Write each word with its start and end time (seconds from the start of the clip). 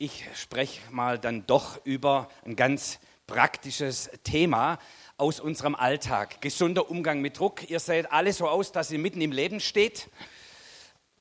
ich 0.00 0.24
spreche 0.34 0.80
mal 0.90 1.18
dann 1.18 1.46
doch 1.46 1.84
über 1.84 2.30
ein 2.46 2.56
ganz 2.56 3.00
praktisches 3.26 4.08
Thema 4.24 4.78
aus 5.18 5.40
unserem 5.40 5.74
Alltag. 5.74 6.40
Gesunder 6.40 6.88
Umgang 6.88 7.20
mit 7.20 7.38
Druck. 7.38 7.68
Ihr 7.68 7.80
seht 7.80 8.10
alle 8.10 8.32
so 8.32 8.48
aus, 8.48 8.72
dass 8.72 8.90
ihr 8.90 8.98
mitten 8.98 9.20
im 9.20 9.30
Leben 9.30 9.60
steht 9.60 10.08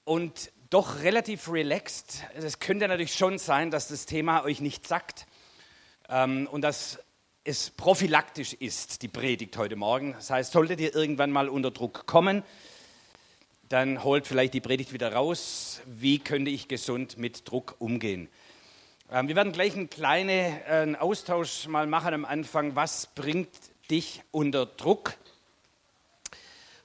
und 0.06 0.54
doch 0.70 1.02
relativ 1.02 1.52
relaxed. 1.52 2.24
Es 2.36 2.60
könnte 2.60 2.88
natürlich 2.88 3.16
schon 3.16 3.38
sein, 3.38 3.70
dass 3.70 3.90
das 3.90 4.06
Thema 4.06 4.46
euch 4.46 4.62
nicht 4.62 4.88
sagt 4.88 5.28
ähm, 6.08 6.48
und 6.50 6.62
dass 6.62 7.00
es 7.44 7.72
prophylaktisch 7.72 8.54
ist, 8.54 9.02
die 9.02 9.10
Predigt 9.10 9.58
heute 9.58 9.76
Morgen. 9.76 10.14
Das 10.14 10.30
heißt, 10.30 10.54
solltet 10.54 10.80
ihr 10.80 10.96
irgendwann 10.96 11.32
mal 11.32 11.50
unter 11.50 11.72
Druck 11.72 12.06
kommen, 12.06 12.44
dann 13.68 14.06
holt 14.06 14.26
vielleicht 14.26 14.54
die 14.54 14.62
Predigt 14.62 14.94
wieder 14.94 15.12
raus. 15.12 15.82
Wie 15.86 16.20
könnte 16.20 16.50
ich 16.50 16.70
gesund 16.70 17.18
mit 17.18 17.46
Druck 17.46 17.76
umgehen? 17.80 18.30
Ähm, 19.12 19.28
wir 19.28 19.36
werden 19.36 19.52
gleich 19.54 19.74
einen 19.74 19.90
kleinen 19.90 20.94
äh, 20.94 20.98
Austausch 21.00 21.68
mal 21.68 21.88
machen 21.88 22.14
am 22.14 22.26
Anfang. 22.26 22.76
Was 22.76 23.08
bringt 23.08 23.50
dich 23.90 24.22
unter 24.30 24.68
Druck? 24.68 25.16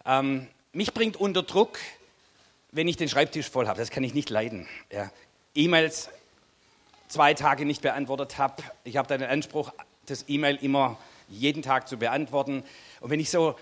Ähm, 0.06 0.48
mich 0.73 0.95
bringt 0.95 1.16
unter 1.16 1.42
Druck, 1.42 1.78
wenn 2.73 2.88
ich 2.88 2.97
den 2.97 3.10
Schreibtisch 3.10 3.50
voll 3.50 3.69
habe. 3.69 3.78
Das 3.78 3.91
kann 3.91 4.02
ich 4.05 4.14
nicht 4.14 4.30
leiden. 4.30 4.66
Ja. 4.91 5.10
E-Mails 5.55 6.09
zwei 7.09 7.34
Tage 7.34 7.66
nicht 7.66 7.83
beantwortet 7.83 8.38
habe. 8.38 8.62
Ich 8.84 8.97
habe 8.97 9.06
da 9.06 9.19
den 9.19 9.28
Anspruch, 9.28 9.72
das 10.06 10.25
E-Mail 10.27 10.56
immer 10.62 10.98
jeden 11.28 11.61
Tag 11.61 11.88
zu 11.88 11.98
beantworten. 11.98 12.64
Und 13.00 13.11
wenn 13.11 13.20
ich 13.20 13.28
so 13.28 13.55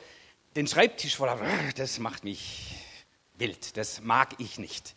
den 0.55 0.69
Schreibtisch 0.69 1.17
voll 1.17 1.29
habe, 1.29 1.45
das 1.77 1.99
macht 1.99 2.23
mich 2.23 2.77
wild. 3.39 3.77
Das 3.77 4.03
mag 4.03 4.37
ich 4.39 4.61
nicht. 4.61 4.95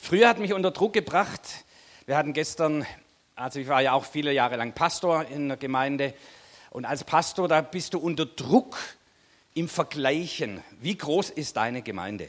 Früher 0.00 0.28
hat 0.28 0.40
mich 0.40 0.52
unter 0.52 0.72
Druck 0.72 0.92
gebracht. 0.92 1.40
Wir 2.06 2.16
hatten 2.16 2.32
gestern, 2.32 2.84
also 3.36 3.58
ich 3.58 3.68
war 3.68 3.82
ja 3.82 3.92
auch 3.92 4.04
viele 4.04 4.32
Jahre 4.32 4.56
lang 4.56 4.72
Pastor 4.72 5.26
in 5.26 5.48
der 5.48 5.56
Gemeinde. 5.56 6.14
Und 6.70 6.84
als 6.84 7.04
Pastor, 7.04 7.48
da 7.48 7.60
bist 7.62 7.94
du 7.94 7.98
unter 7.98 8.26
Druck 8.26 8.76
im 9.54 9.68
Vergleichen. 9.68 10.62
Wie 10.80 10.96
groß 10.96 11.30
ist 11.30 11.56
deine 11.56 11.82
Gemeinde? 11.82 12.28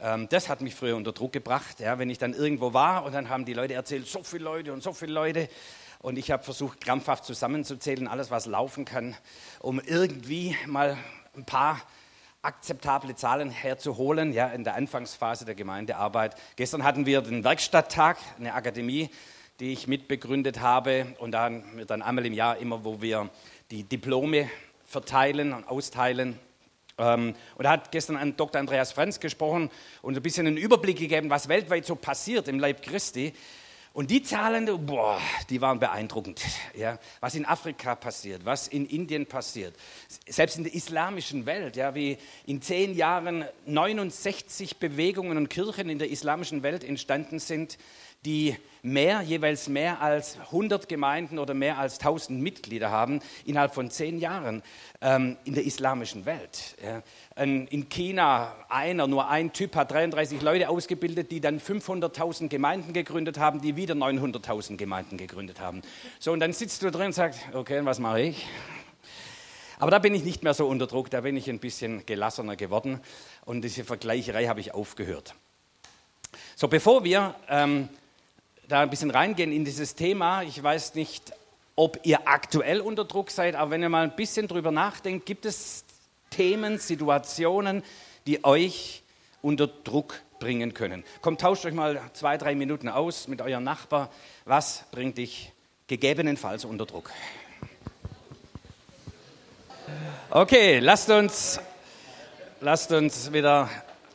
Ähm, 0.00 0.28
das 0.28 0.48
hat 0.48 0.62
mich 0.62 0.74
früher 0.74 0.96
unter 0.96 1.12
Druck 1.12 1.32
gebracht, 1.32 1.80
ja, 1.80 1.98
wenn 1.98 2.10
ich 2.10 2.18
dann 2.18 2.34
irgendwo 2.34 2.72
war 2.72 3.04
und 3.04 3.14
dann 3.14 3.28
haben 3.28 3.44
die 3.44 3.54
Leute 3.54 3.74
erzählt, 3.74 4.06
so 4.06 4.22
viele 4.22 4.44
Leute 4.44 4.72
und 4.72 4.82
so 4.82 4.92
viele 4.92 5.12
Leute. 5.12 5.48
Und 6.00 6.16
ich 6.16 6.30
habe 6.30 6.42
versucht, 6.42 6.80
krampfhaft 6.80 7.24
zusammenzuzählen, 7.24 8.08
alles, 8.08 8.30
was 8.30 8.46
laufen 8.46 8.84
kann, 8.84 9.16
um 9.60 9.80
irgendwie 9.80 10.56
mal 10.66 10.96
ein 11.36 11.44
paar 11.44 11.80
akzeptable 12.42 13.14
Zahlen 13.16 13.50
herzuholen, 13.50 14.32
ja, 14.32 14.48
in 14.48 14.64
der 14.64 14.74
Anfangsphase 14.74 15.44
der 15.44 15.54
Gemeindearbeit. 15.54 16.34
Gestern 16.56 16.84
hatten 16.84 17.04
wir 17.04 17.20
den 17.20 17.44
Werkstatttag, 17.44 18.16
eine 18.38 18.54
Akademie, 18.54 19.10
die 19.60 19.72
ich 19.72 19.86
mitbegründet 19.86 20.60
habe. 20.60 21.14
Und 21.18 21.32
da 21.32 21.44
haben 21.44 21.62
wir 21.76 21.84
dann 21.84 22.02
einmal 22.02 22.26
im 22.26 22.32
Jahr 22.32 22.56
immer, 22.56 22.84
wo 22.84 23.00
wir 23.00 23.28
die 23.70 23.84
Diplome 23.84 24.50
verteilen 24.86 25.52
und 25.52 25.68
austeilen. 25.68 26.38
Ähm, 26.98 27.34
und 27.56 27.64
da 27.64 27.70
hat 27.70 27.92
gestern 27.92 28.36
Dr. 28.36 28.58
Andreas 28.58 28.92
Franz 28.92 29.20
gesprochen 29.20 29.70
und 30.02 30.16
ein 30.16 30.22
bisschen 30.22 30.46
einen 30.46 30.56
Überblick 30.56 30.98
gegeben, 30.98 31.30
was 31.30 31.48
weltweit 31.48 31.84
so 31.86 31.94
passiert 31.94 32.48
im 32.48 32.58
Leib 32.58 32.82
Christi. 32.82 33.34
Und 33.92 34.10
die 34.12 34.22
Zahlen, 34.22 34.86
boah, 34.86 35.20
die 35.48 35.60
waren 35.60 35.80
beeindruckend. 35.80 36.40
Ja, 36.76 36.98
was 37.18 37.34
in 37.34 37.44
Afrika 37.44 37.96
passiert, 37.96 38.44
was 38.44 38.68
in 38.68 38.86
Indien 38.86 39.26
passiert, 39.26 39.74
selbst 40.28 40.58
in 40.58 40.64
der 40.64 40.74
islamischen 40.74 41.44
Welt, 41.44 41.76
ja, 41.76 41.92
wie 41.94 42.16
in 42.46 42.62
zehn 42.62 42.94
Jahren 42.94 43.44
69 43.66 44.76
Bewegungen 44.76 45.36
und 45.36 45.50
Kirchen 45.50 45.90
in 45.90 45.98
der 45.98 46.08
islamischen 46.08 46.62
Welt 46.62 46.84
entstanden 46.84 47.40
sind, 47.40 47.78
die 48.24 48.56
mehr, 48.82 49.22
jeweils 49.22 49.68
mehr 49.68 50.00
als 50.00 50.38
100 50.38 50.88
Gemeinden 50.88 51.38
oder 51.38 51.54
mehr 51.54 51.78
als 51.78 51.98
1000 51.98 52.40
Mitglieder 52.40 52.90
haben, 52.90 53.20
innerhalb 53.44 53.74
von 53.74 53.90
zehn 53.90 54.18
Jahren 54.18 54.62
ähm, 55.00 55.36
in 55.44 55.54
der 55.54 55.64
islamischen 55.64 56.26
Welt. 56.26 56.76
Ja. 56.82 57.02
In 57.42 57.88
China 57.88 58.54
einer, 58.68 59.06
nur 59.06 59.28
ein 59.28 59.52
Typ 59.52 59.76
hat 59.76 59.90
33 59.92 60.42
Leute 60.42 60.68
ausgebildet, 60.68 61.30
die 61.30 61.40
dann 61.40 61.60
500.000 61.60 62.48
Gemeinden 62.48 62.92
gegründet 62.92 63.38
haben, 63.38 63.60
die 63.60 63.76
wieder 63.76 63.94
900.000 63.94 64.76
Gemeinden 64.76 65.16
gegründet 65.16 65.60
haben. 65.60 65.82
So, 66.18 66.32
und 66.32 66.40
dann 66.40 66.52
sitzt 66.52 66.82
du 66.82 66.90
drin 66.90 67.06
und 67.06 67.12
sagst, 67.12 67.40
okay, 67.54 67.80
was 67.84 67.98
mache 67.98 68.20
ich? 68.20 68.46
Aber 69.78 69.90
da 69.90 69.98
bin 69.98 70.14
ich 70.14 70.24
nicht 70.24 70.42
mehr 70.42 70.52
so 70.52 70.66
unter 70.66 70.86
Druck, 70.86 71.08
da 71.08 71.22
bin 71.22 71.38
ich 71.38 71.48
ein 71.48 71.58
bisschen 71.58 72.04
gelassener 72.04 72.56
geworden 72.56 73.00
und 73.46 73.62
diese 73.62 73.82
Vergleicherei 73.84 74.46
habe 74.46 74.60
ich 74.60 74.74
aufgehört. 74.74 75.34
So, 76.54 76.68
bevor 76.68 77.04
wir 77.04 77.34
ähm, 77.48 77.88
da 78.70 78.82
ein 78.82 78.90
bisschen 78.90 79.10
reingehen 79.10 79.52
in 79.52 79.64
dieses 79.64 79.96
Thema. 79.96 80.42
Ich 80.42 80.62
weiß 80.62 80.94
nicht, 80.94 81.32
ob 81.74 81.98
ihr 82.04 82.28
aktuell 82.28 82.80
unter 82.80 83.04
Druck 83.04 83.30
seid, 83.30 83.56
aber 83.56 83.72
wenn 83.72 83.82
ihr 83.82 83.88
mal 83.88 84.04
ein 84.04 84.14
bisschen 84.14 84.46
drüber 84.46 84.70
nachdenkt, 84.70 85.26
gibt 85.26 85.44
es 85.44 85.84
Themen, 86.30 86.78
Situationen, 86.78 87.82
die 88.26 88.44
euch 88.44 89.02
unter 89.42 89.66
Druck 89.66 90.20
bringen 90.38 90.72
können. 90.72 91.02
Kommt, 91.20 91.40
tauscht 91.40 91.64
euch 91.66 91.74
mal 91.74 92.00
zwei, 92.12 92.38
drei 92.38 92.54
Minuten 92.54 92.88
aus 92.88 93.26
mit 93.26 93.42
eurem 93.42 93.64
Nachbar. 93.64 94.08
Was 94.44 94.84
bringt 94.92 95.18
dich 95.18 95.52
gegebenenfalls 95.88 96.64
unter 96.64 96.86
Druck? 96.86 97.10
Okay, 100.30 100.78
lasst 100.78 101.10
uns, 101.10 101.58
lasst 102.60 102.92
uns 102.92 103.32
wieder 103.32 103.68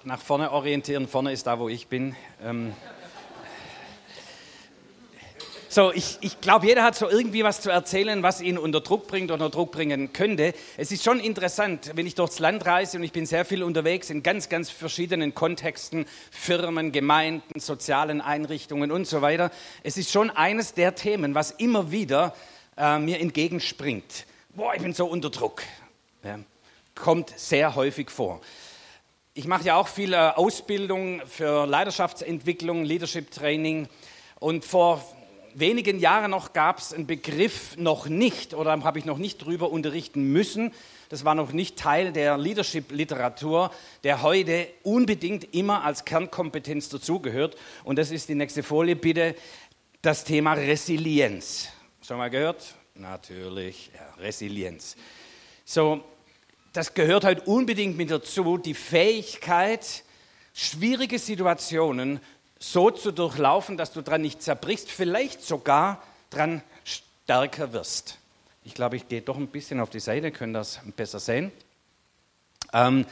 nach 0.05 0.21
vorne 0.21 0.51
orientieren. 0.51 1.09
Vorne 1.09 1.33
ist 1.33 1.45
da, 1.45 1.59
wo 1.59 1.67
ich 1.67 1.87
bin. 1.87 2.15
Ähm, 2.41 2.73
so, 5.75 5.91
ich, 5.91 6.19
ich 6.21 6.39
glaube, 6.39 6.67
jeder 6.67 6.83
hat 6.83 6.95
so 6.95 7.09
irgendwie 7.09 7.43
was 7.43 7.59
zu 7.59 7.69
erzählen, 7.69 8.23
was 8.23 8.39
ihn 8.39 8.57
unter 8.57 8.79
Druck 8.79 9.07
bringt 9.07 9.29
oder 9.29 9.49
Druck 9.49 9.73
bringen 9.73 10.13
könnte. 10.13 10.53
Es 10.77 10.89
ist 10.89 11.03
schon 11.03 11.19
interessant, 11.19 11.91
wenn 11.95 12.07
ich 12.07 12.15
durchs 12.15 12.39
Land 12.39 12.65
reise 12.65 12.95
und 12.95 13.03
ich 13.03 13.11
bin 13.11 13.25
sehr 13.25 13.43
viel 13.43 13.61
unterwegs 13.61 14.09
in 14.09 14.23
ganz, 14.23 14.47
ganz 14.47 14.69
verschiedenen 14.69 15.35
Kontexten, 15.35 16.05
Firmen, 16.31 16.93
Gemeinden, 16.93 17.59
sozialen 17.59 18.21
Einrichtungen 18.21 18.89
und 18.89 19.05
so 19.05 19.21
weiter. 19.21 19.51
Es 19.83 19.97
ist 19.97 20.13
schon 20.13 20.29
eines 20.29 20.75
der 20.75 20.95
Themen, 20.95 21.35
was 21.35 21.51
immer 21.51 21.91
wieder 21.91 22.33
äh, 22.77 22.97
mir 22.97 23.19
entgegenspringt. 23.19 24.27
Boah, 24.51 24.75
ich 24.75 24.81
bin 24.81 24.93
so 24.93 25.07
unter 25.07 25.29
Druck. 25.29 25.61
Ja, 26.23 26.39
kommt 26.95 27.37
sehr 27.37 27.75
häufig 27.75 28.09
vor. 28.11 28.39
Ich 29.33 29.45
mache 29.45 29.65
ja 29.65 29.75
auch 29.75 29.89
viel 29.89 30.13
äh, 30.13 30.31
Ausbildung 30.35 31.21
für 31.27 31.65
Leidenschaftsentwicklung, 31.65 32.85
Leadership 32.85 33.29
Training. 33.29 33.89
Und 34.39 34.63
vor 34.63 35.03
wenigen 35.59 35.99
Jahren 35.99 36.31
noch 36.31 36.53
gab 36.53 36.79
es 36.79 36.93
einen 36.93 37.07
Begriff 37.07 37.77
noch 37.77 38.07
nicht 38.07 38.53
oder 38.53 38.71
habe 38.83 38.99
ich 38.99 39.05
noch 39.05 39.17
nicht 39.17 39.37
drüber 39.37 39.71
unterrichten 39.71 40.31
müssen. 40.31 40.73
Das 41.09 41.23
war 41.23 41.35
noch 41.35 41.51
nicht 41.51 41.77
Teil 41.77 42.11
der 42.11 42.37
Leadership-Literatur, 42.37 43.71
der 44.03 44.21
heute 44.21 44.67
unbedingt 44.83 45.53
immer 45.53 45.83
als 45.83 46.05
Kernkompetenz 46.05 46.89
dazugehört. 46.89 47.55
Und 47.83 47.97
das 47.97 48.11
ist 48.11 48.29
die 48.29 48.35
nächste 48.35 48.63
Folie 48.63 48.95
bitte, 48.95 49.35
das 50.01 50.23
Thema 50.23 50.53
Resilienz. 50.53 51.69
Schon 52.05 52.17
mal 52.17 52.29
gehört? 52.29 52.75
Natürlich, 52.95 53.91
ja, 53.93 54.23
Resilienz. 54.23 54.95
So, 55.63 56.03
das 56.73 56.93
gehört 56.93 57.23
halt 57.23 57.47
unbedingt 57.47 57.97
mit 57.97 58.11
dazu, 58.11 58.57
die 58.57 58.73
Fähigkeit, 58.73 60.03
schwierige 60.53 61.19
Situationen 61.19 62.19
so 62.59 62.91
zu 62.91 63.11
durchlaufen, 63.11 63.77
dass 63.77 63.91
du 63.91 64.01
dran 64.01 64.21
nicht 64.21 64.41
zerbrichst, 64.41 64.89
vielleicht 64.89 65.41
sogar 65.41 66.01
dran 66.29 66.61
stärker 66.83 67.73
wirst. 67.73 68.17
Ich 68.63 68.73
glaube, 68.73 68.95
ich 68.95 69.07
gehe 69.07 69.21
doch 69.21 69.37
ein 69.37 69.47
bisschen 69.47 69.79
auf 69.79 69.89
die 69.89 69.99
Seite, 69.99 70.31
können 70.31 70.53
das 70.53 70.79
besser 70.95 71.19
sehen. 71.19 71.51
Ähm, 72.73 73.05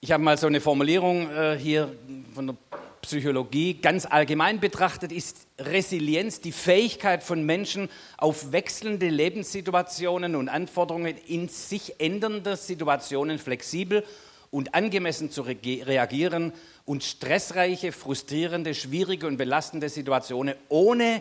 ich 0.00 0.12
habe 0.12 0.22
mal 0.22 0.38
so 0.38 0.46
eine 0.46 0.60
Formulierung 0.60 1.30
äh, 1.30 1.58
hier 1.58 1.92
von 2.34 2.46
der 2.46 2.56
Psychologie. 3.02 3.74
Ganz 3.74 4.06
allgemein 4.06 4.60
betrachtet 4.60 5.12
ist 5.12 5.46
Resilienz 5.58 6.40
die 6.40 6.52
Fähigkeit 6.52 7.22
von 7.22 7.44
Menschen, 7.44 7.88
auf 8.16 8.52
wechselnde 8.52 9.08
Lebenssituationen 9.08 10.36
und 10.36 10.48
Anforderungen 10.48 11.16
in 11.26 11.48
sich 11.48 12.00
ändernder 12.00 12.56
Situationen 12.56 13.38
flexibel 13.38 14.04
und 14.50 14.74
angemessen 14.74 15.30
zu 15.30 15.42
reagieren 15.42 16.52
und 16.88 17.04
stressreiche, 17.04 17.92
frustrierende, 17.92 18.74
schwierige 18.74 19.26
und 19.26 19.36
belastende 19.36 19.90
Situationen 19.90 20.54
ohne 20.70 21.20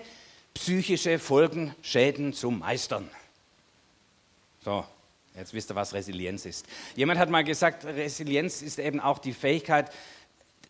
psychische 0.54 1.20
Folgen, 1.20 1.76
Schäden 1.82 2.32
zu 2.32 2.52
meistern. 2.52 3.10
So, 4.64 4.86
jetzt 5.36 5.54
wisst 5.54 5.70
ihr, 5.70 5.76
was 5.76 5.94
Resilienz 5.94 6.46
ist. 6.46 6.66
Jemand 6.96 7.20
hat 7.20 7.30
mal 7.30 7.44
gesagt, 7.44 7.84
Resilienz 7.84 8.62
ist 8.62 8.80
eben 8.80 9.02
auch 9.02 9.20
die 9.20 9.34
Fähigkeit, 9.34 9.92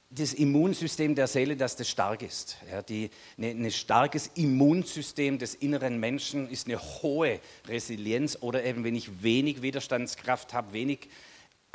das 0.10 0.34
Immunsystem 0.34 1.14
der 1.14 1.28
Seele, 1.28 1.56
dass 1.56 1.76
das 1.76 1.88
stark 1.88 2.24
ist. 2.24 2.58
Ja, 2.72 2.82
die, 2.82 3.12
ne, 3.36 3.52
ein 3.52 3.70
starkes 3.70 4.32
Immunsystem 4.34 5.38
des 5.38 5.54
inneren 5.54 6.00
Menschen 6.00 6.50
ist 6.50 6.66
eine 6.66 6.82
hohe 6.82 7.40
Resilienz 7.68 8.36
oder 8.42 8.64
eben 8.64 8.84
wenn 8.84 8.96
ich 8.96 9.22
wenig 9.22 9.62
Widerstandskraft 9.62 10.54
habe, 10.54 10.74
wenig 10.74 11.08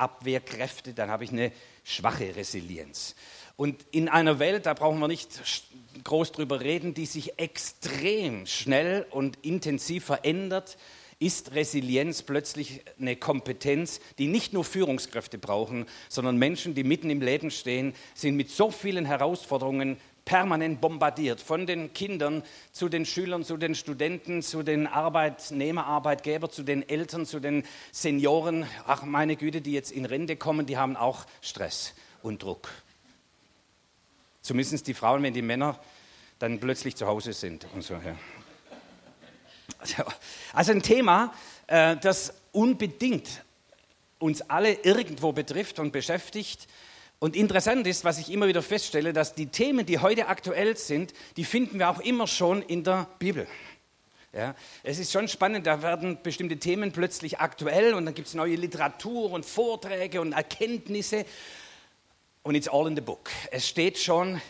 Abwehrkräfte, 0.03 0.93
dann 0.93 1.11
habe 1.11 1.25
ich 1.25 1.31
eine 1.31 1.53
schwache 1.85 2.35
Resilienz. 2.37 3.15
Und 3.57 3.85
in 3.91 4.09
einer 4.09 4.39
Welt, 4.39 4.67
da 4.67 4.75
brauchen 4.75 4.99
wir 4.99 5.09
nicht 5.09 5.29
groß 6.05 6.33
drüber 6.33 6.61
reden, 6.61 6.95
die 6.95 7.07
sich 7.07 7.39
extrem 7.39 8.47
schnell 8.47 9.07
und 9.11 9.39
intensiv 9.43 10.07
verändert, 10.07 10.77
ist 11.19 11.55
Resilienz 11.55 12.23
plötzlich 12.23 12.81
eine 12.99 13.15
Kompetenz, 13.15 14.01
die 14.19 14.27
nicht 14.27 14.53
nur 14.53 14.65
Führungskräfte 14.65 15.39
brauchen, 15.39 15.87
sondern 16.09 16.37
Menschen, 16.37 16.75
die 16.75 16.83
mitten 16.83 17.11
im 17.11 17.21
Leben 17.21 17.53
stehen, 17.53 17.95
sind 18.15 18.35
mit 18.35 18.51
so 18.51 18.73
vielen 18.73 19.05
Herausforderungen 19.05 19.99
permanent 20.25 20.81
bombardiert, 20.81 21.41
von 21.41 21.67
den 21.67 21.93
Kindern 21.93 22.43
zu 22.73 22.89
den 22.89 23.05
Schülern, 23.05 23.45
zu 23.45 23.57
den 23.57 23.75
Studenten, 23.75 24.43
zu 24.43 24.63
den 24.63 24.87
Arbeitnehmer, 24.87 25.87
Arbeitgeber, 25.87 26.51
zu 26.51 26.63
den 26.63 26.89
Eltern, 26.89 27.27
zu 27.27 27.41
den 27.41 27.65
Senioren. 27.91 28.67
Ach 28.87 29.03
meine 29.03 29.37
Güte, 29.37 29.61
die 29.61 29.73
jetzt 29.73 29.91
in 29.91 30.05
Rente 30.05 30.37
kommen, 30.37 30.67
die 30.67 30.77
haben 30.77 30.97
auch 30.97 31.27
Stress 31.41 31.95
und 32.23 32.43
Druck. 32.43 32.69
Zumindest 34.43 34.87
die 34.87 34.95
Frauen, 34.95 35.23
wenn 35.23 35.35
die 35.35 35.43
Männer 35.43 35.79
dann 36.39 36.59
plötzlich 36.59 36.97
zu 36.97 37.07
Hause 37.07 37.33
sind 37.33 37.67
und 37.75 37.83
so. 37.83 37.95
Ja. 37.95 38.17
Also 40.53 40.73
ein 40.73 40.83
Thema, 40.83 41.33
äh, 41.67 41.97
das 41.97 42.35
unbedingt 42.53 43.43
uns 44.19 44.43
alle 44.43 44.73
irgendwo 44.73 45.33
betrifft 45.33 45.79
und 45.79 45.93
beschäftigt. 45.93 46.69
Und 47.23 47.37
interessant 47.37 47.87
ist, 47.87 48.05
was 48.05 48.19
ich 48.19 48.33
immer 48.33 48.49
wieder 48.49 48.63
feststelle, 48.63 49.13
dass 49.13 49.37
die 49.37 49.47
Themen, 49.47 49.87
die 49.87 50.01
heute 50.01 50.27
aktuell 50.27 50.77
sind, 50.77 51.15
die 51.37 51.45
finden 51.45 51.79
wir 51.79 51.89
auch 51.89 52.01
immer 52.01 52.27
schon 52.27 52.63
in 52.63 52.83
der 52.83 53.07
Bibel. 53.21 53.47
Ja, 54.33 54.57
es 54.83 54.99
ist 54.99 55.13
schon 55.13 55.29
spannend, 55.29 55.69
da 55.69 55.83
werden 55.83 56.19
bestimmte 56.21 56.57
Themen 56.57 56.91
plötzlich 56.91 57.39
aktuell 57.39 57.95
und 57.95 58.07
dann 58.07 58.15
gibt 58.15 58.27
es 58.27 58.35
neue 58.35 58.57
Literatur 58.57 59.31
und 59.31 59.47
Vorträge 59.47 60.21
und 60.21 60.33
Erkenntnisse 60.33 61.25
und 62.43 62.57
it's 62.57 62.67
all 62.67 62.89
in 62.89 62.97
the 62.97 63.01
book. 63.01 63.31
Es 63.53 63.69
steht 63.69 63.99
schon 63.99 64.43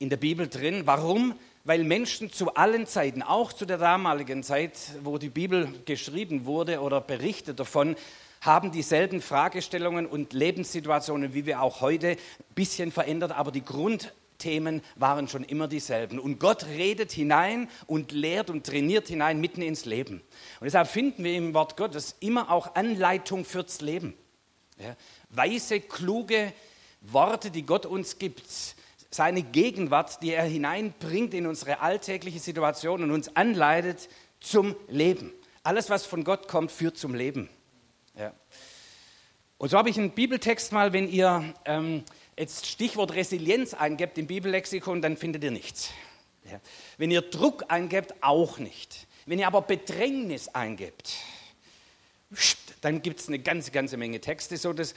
in 0.00 0.10
der 0.10 0.16
Bibel 0.16 0.48
drin. 0.48 0.82
Warum? 0.84 1.38
Weil 1.62 1.84
Menschen 1.84 2.32
zu 2.32 2.54
allen 2.54 2.88
Zeiten, 2.88 3.22
auch 3.22 3.52
zu 3.52 3.66
der 3.66 3.78
damaligen 3.78 4.42
Zeit, 4.42 4.76
wo 5.04 5.16
die 5.16 5.28
Bibel 5.28 5.72
geschrieben 5.84 6.44
wurde 6.44 6.80
oder 6.80 7.00
berichtet 7.00 7.60
davon, 7.60 7.94
haben 8.40 8.72
dieselben 8.72 9.20
Fragestellungen 9.20 10.06
und 10.06 10.32
Lebenssituationen 10.32 11.34
wie 11.34 11.46
wir 11.46 11.62
auch 11.62 11.80
heute, 11.80 12.10
ein 12.10 12.16
bisschen 12.54 12.92
verändert, 12.92 13.32
aber 13.32 13.50
die 13.50 13.64
Grundthemen 13.64 14.82
waren 14.96 15.28
schon 15.28 15.44
immer 15.44 15.68
dieselben. 15.68 16.18
Und 16.18 16.38
Gott 16.38 16.66
redet 16.66 17.12
hinein 17.12 17.68
und 17.86 18.12
lehrt 18.12 18.50
und 18.50 18.66
trainiert 18.66 19.08
hinein 19.08 19.40
mitten 19.40 19.62
ins 19.62 19.84
Leben. 19.84 20.22
Und 20.60 20.64
deshalb 20.64 20.88
finden 20.88 21.24
wir 21.24 21.34
im 21.34 21.54
Wort 21.54 21.76
Gottes 21.76 22.16
immer 22.20 22.50
auch 22.50 22.74
Anleitung 22.74 23.44
fürs 23.44 23.80
Leben. 23.80 24.14
Ja, 24.78 24.96
weise, 25.30 25.80
kluge 25.80 26.52
Worte, 27.00 27.50
die 27.50 27.66
Gott 27.66 27.86
uns 27.86 28.18
gibt, 28.18 28.44
seine 29.10 29.42
Gegenwart, 29.42 30.22
die 30.22 30.32
er 30.32 30.44
hineinbringt 30.44 31.34
in 31.34 31.46
unsere 31.46 31.80
alltägliche 31.80 32.38
Situation 32.38 33.02
und 33.02 33.10
uns 33.10 33.34
anleitet 33.36 34.08
zum 34.40 34.76
Leben. 34.88 35.32
Alles, 35.62 35.90
was 35.90 36.06
von 36.06 36.24
Gott 36.24 36.48
kommt, 36.48 36.70
führt 36.70 36.96
zum 36.96 37.14
Leben. 37.14 37.48
Ja. 38.18 38.32
Und 39.58 39.70
so 39.70 39.78
habe 39.78 39.90
ich 39.90 39.98
einen 39.98 40.10
Bibeltext 40.10 40.72
mal, 40.72 40.92
wenn 40.92 41.08
ihr 41.08 41.54
ähm, 41.64 42.04
jetzt 42.36 42.66
Stichwort 42.66 43.14
Resilienz 43.14 43.74
eingebt 43.74 44.18
im 44.18 44.26
Bibellexikon, 44.26 45.00
dann 45.00 45.16
findet 45.16 45.44
ihr 45.44 45.50
nichts. 45.52 45.90
Ja. 46.50 46.60
Wenn 46.96 47.10
ihr 47.10 47.22
Druck 47.22 47.64
eingebt, 47.68 48.14
auch 48.20 48.58
nicht. 48.58 49.06
Wenn 49.26 49.38
ihr 49.38 49.46
aber 49.46 49.62
Bedrängnis 49.62 50.48
eingebt, 50.48 51.14
dann 52.80 53.02
gibt 53.02 53.20
es 53.20 53.28
eine 53.28 53.38
ganze, 53.38 53.70
ganze 53.70 53.96
Menge 53.96 54.20
Texte. 54.20 54.56
So 54.56 54.72
das 54.72 54.94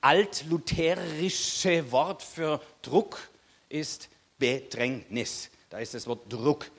altlutherische 0.00 1.92
Wort 1.92 2.22
für 2.22 2.60
Druck 2.82 3.28
ist 3.68 4.08
Bedrängnis. 4.38 5.50
Da 5.70 5.78
ist 5.78 5.94
das 5.94 6.06
Wort 6.06 6.32
Druck 6.32 6.70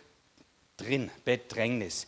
drin, 0.77 1.11
Bedrängnis. 1.23 2.07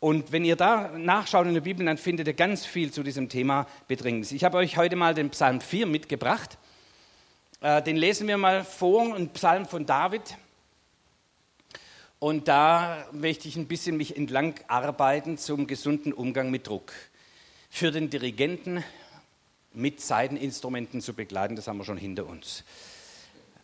Und 0.00 0.32
wenn 0.32 0.46
ihr 0.46 0.56
da 0.56 0.88
nachschaut 0.96 1.46
in 1.46 1.52
der 1.52 1.60
Bibel, 1.60 1.84
dann 1.84 1.98
findet 1.98 2.26
ihr 2.26 2.32
ganz 2.32 2.64
viel 2.64 2.90
zu 2.90 3.02
diesem 3.02 3.28
Thema 3.28 3.66
Bedrängnis. 3.86 4.32
Ich 4.32 4.44
habe 4.44 4.56
euch 4.56 4.78
heute 4.78 4.96
mal 4.96 5.14
den 5.14 5.28
Psalm 5.30 5.60
4 5.60 5.86
mitgebracht. 5.86 6.56
Äh, 7.60 7.82
den 7.82 7.96
lesen 7.96 8.26
wir 8.26 8.38
mal 8.38 8.64
vor, 8.64 9.14
ein 9.14 9.28
Psalm 9.34 9.66
von 9.66 9.84
David. 9.84 10.22
Und 12.18 12.48
da 12.48 13.06
möchte 13.12 13.46
ich 13.46 13.56
ein 13.56 13.66
bisschen 13.66 13.98
mich 13.98 14.16
entlang 14.16 14.54
arbeiten 14.68 15.36
zum 15.36 15.66
gesunden 15.66 16.14
Umgang 16.14 16.50
mit 16.50 16.66
Druck. 16.66 16.92
Für 17.68 17.90
den 17.90 18.08
Dirigenten 18.08 18.82
mit 19.74 20.00
Seiteninstrumenten 20.00 21.02
zu 21.02 21.12
begleiten, 21.12 21.56
das 21.56 21.68
haben 21.68 21.76
wir 21.76 21.84
schon 21.84 21.98
hinter 21.98 22.26
uns 22.26 22.64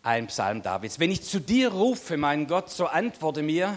ein 0.07 0.29
Psalm 0.29 0.63
Davids. 0.63 1.01
Wenn 1.01 1.11
ich 1.11 1.23
zu 1.23 1.41
dir 1.41 1.73
rufe, 1.73 2.17
mein 2.17 2.47
Gott, 2.47 2.71
so 2.71 2.87
antworte 2.87 3.43
mir, 3.43 3.77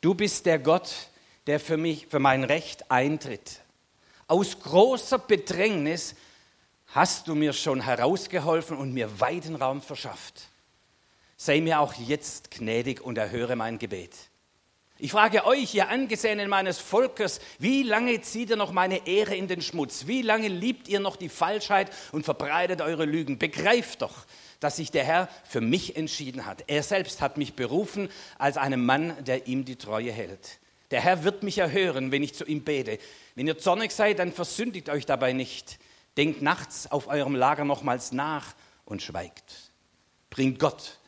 du 0.00 0.14
bist 0.14 0.46
der 0.46 0.60
Gott, 0.60 1.09
der 1.50 1.58
für 1.58 1.76
mich, 1.76 2.06
für 2.06 2.20
mein 2.20 2.44
Recht 2.44 2.92
eintritt. 2.92 3.62
Aus 4.28 4.60
großer 4.60 5.18
Bedrängnis 5.18 6.14
hast 6.86 7.26
du 7.26 7.34
mir 7.34 7.52
schon 7.52 7.80
herausgeholfen 7.80 8.76
und 8.76 8.94
mir 8.94 9.18
weiten 9.18 9.56
Raum 9.56 9.82
verschafft. 9.82 10.42
Sei 11.36 11.60
mir 11.60 11.80
auch 11.80 11.94
jetzt 11.94 12.52
gnädig 12.52 13.00
und 13.00 13.18
erhöre 13.18 13.56
mein 13.56 13.80
Gebet. 13.80 14.14
Ich 14.96 15.10
frage 15.10 15.44
euch, 15.44 15.74
ihr 15.74 15.88
Angesehenen 15.88 16.48
meines 16.48 16.78
Volkes, 16.78 17.40
wie 17.58 17.82
lange 17.82 18.20
zieht 18.20 18.50
ihr 18.50 18.56
noch 18.56 18.70
meine 18.70 19.08
Ehre 19.08 19.34
in 19.34 19.48
den 19.48 19.60
Schmutz? 19.60 20.06
Wie 20.06 20.22
lange 20.22 20.46
liebt 20.46 20.86
ihr 20.86 21.00
noch 21.00 21.16
die 21.16 21.28
Falschheit 21.28 21.90
und 22.12 22.24
verbreitet 22.24 22.80
eure 22.80 23.06
Lügen? 23.06 23.40
Begreift 23.40 24.02
doch, 24.02 24.24
dass 24.60 24.76
sich 24.76 24.92
der 24.92 25.02
Herr 25.02 25.28
für 25.42 25.60
mich 25.60 25.96
entschieden 25.96 26.46
hat. 26.46 26.62
Er 26.68 26.84
selbst 26.84 27.20
hat 27.20 27.38
mich 27.38 27.54
berufen 27.54 28.08
als 28.38 28.56
einen 28.56 28.86
Mann, 28.86 29.16
der 29.24 29.48
ihm 29.48 29.64
die 29.64 29.74
Treue 29.74 30.12
hält. 30.12 30.59
Der 30.90 31.00
Herr 31.00 31.24
wird 31.24 31.42
mich 31.42 31.58
erhören, 31.58 32.10
wenn 32.10 32.22
ich 32.22 32.34
zu 32.34 32.44
ihm 32.44 32.62
bete. 32.62 32.98
Wenn 33.34 33.46
ihr 33.46 33.58
zornig 33.58 33.92
seid, 33.92 34.18
dann 34.18 34.32
versündigt 34.32 34.88
euch 34.88 35.06
dabei 35.06 35.32
nicht. 35.32 35.78
Denkt 36.16 36.42
nachts 36.42 36.90
auf 36.90 37.06
eurem 37.06 37.36
Lager 37.36 37.64
nochmals 37.64 38.12
nach 38.12 38.54
und 38.84 39.02
schweigt. 39.02 39.70
Bringt 40.30 40.58
Gott 40.58 40.98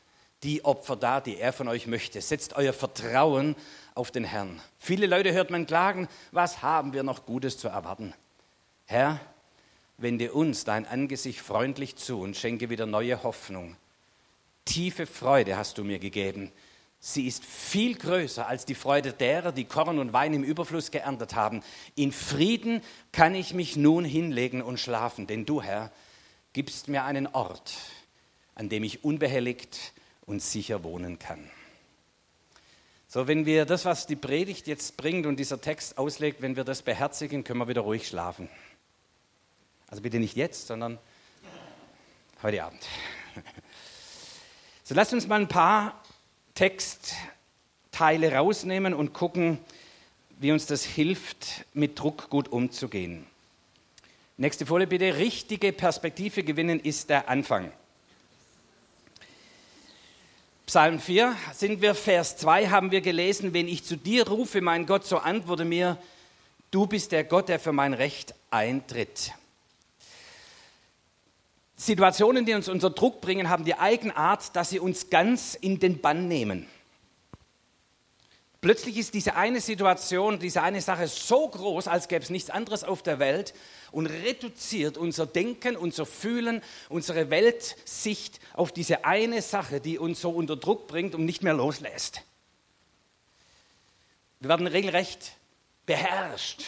die 0.43 0.65
Opfer 0.65 0.97
dar, 0.97 1.21
die 1.21 1.39
er 1.39 1.53
von 1.53 1.69
euch 1.69 1.87
möchte. 1.87 2.21
Setzt 2.21 2.55
euer 2.55 2.73
Vertrauen 2.73 3.57
auf 3.95 4.11
den 4.11 4.25
Herrn. 4.25 4.61
Viele 4.79 5.07
Leute 5.07 5.33
hört 5.33 5.51
man 5.51 5.67
klagen, 5.67 6.09
was 6.31 6.63
haben 6.63 6.93
wir 6.93 7.03
noch 7.03 7.27
Gutes 7.27 7.59
zu 7.59 7.69
erwarten? 7.69 8.15
Herr, 8.87 9.21
wende 9.99 10.33
uns 10.33 10.65
dein 10.65 10.87
Angesicht 10.87 11.41
freundlich 11.41 11.97
zu 11.97 12.21
und 12.21 12.37
schenke 12.37 12.71
wieder 12.71 12.87
neue 12.87 13.23
Hoffnung. 13.23 13.77
Tiefe 14.65 15.07
Freude 15.07 15.57
hast 15.57 15.79
du 15.79 15.85
mir 15.85 15.99
gegeben. 15.99 16.53
Sie 17.05 17.27
ist 17.27 17.45
viel 17.45 17.97
größer 17.97 18.47
als 18.47 18.65
die 18.65 18.77
Freude 18.77 19.13
derer, 19.13 19.51
die 19.51 19.65
Korn 19.65 19.99
und 19.99 20.13
Wein 20.13 20.35
im 20.35 20.45
Überfluss 20.45 20.93
geerntet 20.93 21.35
haben. 21.35 21.65
In 21.97 22.13
Frieden 22.13 22.81
kann 23.11 23.35
ich 23.35 23.55
mich 23.55 23.75
nun 23.75 24.05
hinlegen 24.05 24.63
und 24.63 24.79
schlafen, 24.79 25.27
denn 25.27 25.45
du, 25.45 25.61
Herr, 25.61 25.91
gibst 26.53 26.87
mir 26.87 27.03
einen 27.03 27.27
Ort, 27.27 27.75
an 28.55 28.69
dem 28.69 28.85
ich 28.85 29.03
unbehelligt 29.03 29.95
und 30.27 30.43
sicher 30.43 30.85
wohnen 30.85 31.19
kann. 31.19 31.51
So, 33.09 33.27
wenn 33.27 33.47
wir 33.47 33.65
das, 33.65 33.85
was 33.85 34.07
die 34.07 34.15
Predigt 34.15 34.69
jetzt 34.69 34.97
bringt 34.97 35.27
und 35.27 35.41
dieser 35.41 35.61
Text 35.61 35.99
auslegt, 35.99 36.41
wenn 36.41 36.55
wir 36.55 36.63
das 36.63 36.83
beherzigen, 36.83 37.43
können 37.43 37.59
wir 37.59 37.67
wieder 37.67 37.81
ruhig 37.81 38.07
schlafen. 38.07 38.49
Also 39.89 40.03
bitte 40.03 40.21
nicht 40.21 40.37
jetzt, 40.37 40.69
sondern 40.69 41.01
heute 42.45 42.63
Abend. 42.63 42.87
So 44.85 44.97
lasst 44.97 45.13
uns 45.13 45.29
mal 45.29 45.41
ein 45.41 45.49
paar 45.49 46.02
Textteile 46.55 48.35
rausnehmen 48.35 48.95
und 48.95 49.13
gucken, 49.13 49.59
wie 50.39 50.53
uns 50.53 50.67
das 50.67 50.85
hilft, 50.85 51.65
mit 51.73 51.99
Druck 51.99 52.29
gut 52.31 52.49
umzugehen. 52.49 53.27
Nächste 54.37 54.67
Folie 54.67 54.87
bitte. 54.87 55.17
Richtige 55.19 55.73
Perspektive 55.73 56.43
gewinnen 56.43 56.81
ist 56.81 57.11
der 57.11 57.29
Anfang. 57.29 57.71
Psalm 60.67 61.01
4 61.01 61.37
sind 61.55 61.83
wir, 61.83 61.95
Vers 61.95 62.39
2 62.39 62.69
haben 62.69 62.91
wir 62.91 63.03
gelesen, 63.03 63.53
wenn 63.53 63.69
ich 63.69 63.85
zu 63.85 63.97
dir 63.97 64.27
rufe, 64.27 64.61
mein 64.61 64.87
Gott, 64.87 65.05
so 65.05 65.19
antworte 65.19 65.65
mir, 65.65 65.99
du 66.71 66.87
bist 66.87 67.13
der 67.13 67.25
Gott, 67.25 67.49
der 67.49 67.61
für 67.61 67.73
mein 67.73 67.93
Recht 67.95 68.35
eintritt. 68.51 69.33
Situationen, 71.77 72.45
die 72.45 72.55
uns 72.55 72.69
unter 72.69 72.91
Druck 72.91 73.21
bringen, 73.21 73.49
haben 73.49 73.65
die 73.65 73.75
Eigenart, 73.75 74.55
dass 74.55 74.71
sie 74.71 74.79
uns 74.79 75.11
ganz 75.11 75.55
in 75.55 75.79
den 75.79 76.01
Bann 76.01 76.29
nehmen. 76.29 76.67
Plötzlich 78.63 78.97
ist 78.97 79.13
diese 79.15 79.35
eine 79.35 79.61
Situation, 79.61 80.39
diese 80.39 80.63
eine 80.63 80.81
Sache 80.81 81.09
so 81.09 81.49
groß, 81.49 81.89
als 81.89 82.07
gäbe 82.07 82.23
es 82.23 82.31
nichts 82.31 82.49
anderes 82.49 82.85
auf 82.85 83.03
der 83.03 83.19
Welt 83.19 83.55
und 83.91 84.07
reduziert 84.07 84.97
unser 84.97 85.27
Denken, 85.27 85.77
unser 85.77 86.07
Fühlen, 86.07 86.63
unsere 86.89 87.29
Weltsicht 87.31 88.39
auf 88.55 88.71
diese 88.71 89.05
eine 89.05 89.43
Sache, 89.43 89.81
die 89.81 89.99
uns 89.99 90.21
so 90.21 90.31
unter 90.31 90.55
Druck 90.55 90.87
bringt 90.87 91.17
und 91.17 91.25
nicht 91.25 91.43
mehr 91.43 91.55
loslässt. 91.55 92.23
Wir 94.39 94.49
werden 94.49 94.69
regelrecht 94.69 95.33
beherrscht. 95.85 96.63